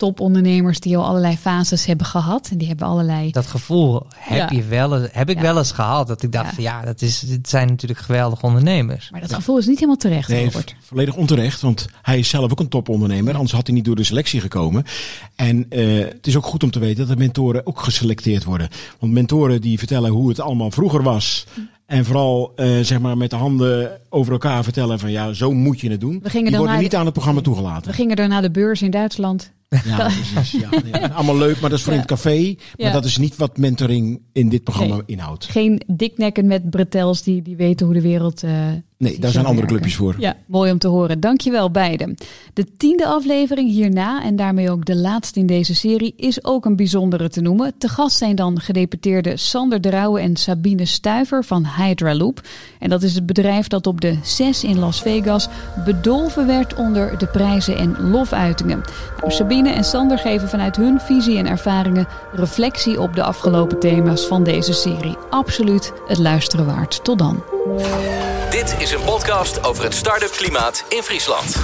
topondernemers 0.01 0.79
die 0.79 0.97
al 0.97 1.05
allerlei 1.05 1.37
fases 1.37 1.85
hebben 1.85 2.05
gehad. 2.05 2.47
En 2.51 2.57
die 2.57 2.67
hebben 2.67 2.87
allerlei. 2.87 3.31
Dat 3.31 3.47
gevoel 3.47 4.05
heb, 4.15 4.49
je 4.49 4.63
wel, 4.63 4.91
heb 5.11 5.29
ik 5.29 5.39
wel 5.39 5.57
eens 5.57 5.71
gehad. 5.71 6.07
Dat 6.07 6.23
ik 6.23 6.31
dacht 6.31 6.47
ja. 6.47 6.53
van 6.53 6.63
ja, 6.63 6.81
dat 6.81 7.01
is, 7.01 7.21
het 7.21 7.49
zijn 7.49 7.67
natuurlijk 7.67 7.99
geweldige 7.99 8.45
ondernemers. 8.45 9.09
Maar 9.09 9.21
dat 9.21 9.33
gevoel 9.33 9.57
is 9.57 9.65
niet 9.65 9.75
helemaal 9.75 9.95
terecht. 9.95 10.29
Nee, 10.29 10.51
volledig 10.79 11.15
onterecht. 11.15 11.61
Want 11.61 11.87
hij 12.01 12.19
is 12.19 12.29
zelf 12.29 12.51
ook 12.51 12.59
een 12.59 12.67
topondernemer. 12.67 13.33
Anders 13.33 13.51
had 13.51 13.67
hij 13.67 13.75
niet 13.75 13.85
door 13.85 13.95
de 13.95 14.03
selectie 14.03 14.41
gekomen. 14.41 14.83
En 15.35 15.65
uh, 15.69 16.05
het 16.05 16.27
is 16.27 16.37
ook 16.37 16.45
goed 16.45 16.63
om 16.63 16.71
te 16.71 16.79
weten 16.79 16.97
dat 16.97 17.07
de 17.07 17.23
mentoren 17.23 17.65
ook 17.65 17.79
geselecteerd 17.79 18.43
worden. 18.43 18.69
Want 18.99 19.13
mentoren 19.13 19.61
die 19.61 19.77
vertellen 19.77 20.11
hoe 20.11 20.29
het 20.29 20.39
allemaal 20.39 20.71
vroeger 20.71 21.03
was. 21.03 21.45
En 21.85 22.05
vooral 22.05 22.53
uh, 22.55 22.79
zeg 22.81 22.99
maar 22.99 23.17
met 23.17 23.29
de 23.29 23.35
handen 23.35 23.99
over 24.09 24.31
elkaar 24.31 24.63
vertellen 24.63 24.99
van 24.99 25.11
ja, 25.11 25.33
zo 25.33 25.53
moet 25.53 25.79
je 25.79 25.89
het 25.89 26.01
doen. 26.01 26.19
We 26.23 26.29
gingen 26.29 26.49
Die 26.49 26.57
worden 26.57 26.79
niet 26.79 26.95
aan 26.95 27.05
het 27.05 27.13
programma 27.13 27.41
toegelaten. 27.41 27.91
We 27.91 27.97
gingen 27.97 28.15
er 28.15 28.27
naar 28.27 28.41
de 28.41 28.51
beurs 28.51 28.81
in 28.81 28.91
Duitsland. 28.91 29.51
Ja, 29.85 29.95
precies. 29.95 30.51
Ja, 30.51 30.69
ja. 30.99 31.07
Allemaal 31.07 31.37
leuk, 31.37 31.59
maar 31.59 31.69
dat 31.69 31.79
is 31.79 31.85
voor 31.85 31.93
in 31.93 31.99
het 31.99 32.07
café. 32.07 32.55
Maar 32.77 32.91
dat 32.91 33.05
is 33.05 33.17
niet 33.17 33.35
wat 33.35 33.57
mentoring 33.57 34.21
in 34.31 34.49
dit 34.49 34.63
programma 34.63 35.01
inhoudt. 35.05 35.45
Geen 35.45 35.81
diknekken 35.87 36.47
met 36.47 36.69
bretels 36.69 37.23
die, 37.23 37.41
die 37.41 37.55
weten 37.55 37.85
hoe 37.85 37.95
de 37.95 38.01
wereld 38.01 38.43
uh, 38.43 38.51
Nee, 39.01 39.19
daar 39.19 39.31
zijn 39.31 39.45
andere 39.45 39.67
clubjes 39.67 39.95
voor. 39.95 40.15
Ja, 40.17 40.35
mooi 40.45 40.71
om 40.71 40.77
te 40.77 40.87
horen. 40.87 41.19
Dankjewel 41.19 41.71
beiden. 41.71 42.15
De 42.53 42.77
tiende 42.77 43.05
aflevering 43.05 43.69
hierna, 43.69 44.23
en 44.23 44.35
daarmee 44.35 44.71
ook 44.71 44.85
de 44.85 44.95
laatste 44.95 45.39
in 45.39 45.45
deze 45.45 45.75
serie, 45.75 46.13
is 46.17 46.43
ook 46.43 46.65
een 46.65 46.75
bijzondere 46.75 47.29
te 47.29 47.41
noemen. 47.41 47.73
Te 47.77 47.87
gast 47.87 48.17
zijn 48.17 48.35
dan 48.35 48.59
gedeputeerde 48.59 49.37
Sander 49.37 49.81
Drouwe 49.81 50.19
en 50.19 50.35
Sabine 50.35 50.85
Stuiver 50.85 51.43
van 51.43 51.67
Hydra 51.77 52.15
Loop. 52.15 52.41
En 52.79 52.89
dat 52.89 53.03
is 53.03 53.15
het 53.15 53.25
bedrijf 53.25 53.67
dat 53.67 53.87
op 53.87 54.01
de 54.01 54.17
6 54.23 54.63
in 54.63 54.79
Las 54.79 55.01
Vegas 55.01 55.47
bedolven 55.85 56.47
werd 56.47 56.73
onder 56.73 57.17
de 57.17 57.27
prijzen 57.27 57.77
en 57.77 58.09
lofuitingen. 58.09 58.81
Nou, 59.19 59.31
Sabine 59.31 59.60
en 59.69 59.83
Sander 59.83 60.17
geven 60.17 60.49
vanuit 60.49 60.75
hun 60.75 60.99
visie 60.99 61.37
en 61.37 61.47
ervaringen 61.47 62.07
reflectie 62.31 63.01
op 63.01 63.15
de 63.15 63.23
afgelopen 63.23 63.79
thema's 63.79 64.25
van 64.25 64.43
deze 64.43 64.73
serie. 64.73 65.17
Absoluut 65.29 65.93
het 66.07 66.17
luisteren 66.17 66.65
waard. 66.65 67.03
Tot 67.03 67.17
dan. 67.17 67.43
Dit 68.49 68.75
is 68.79 68.91
een 68.91 69.03
podcast 69.03 69.63
over 69.63 69.83
het 69.83 69.93
start-up 69.93 70.31
klimaat 70.31 70.85
in 70.89 71.01
Friesland. 71.01 71.55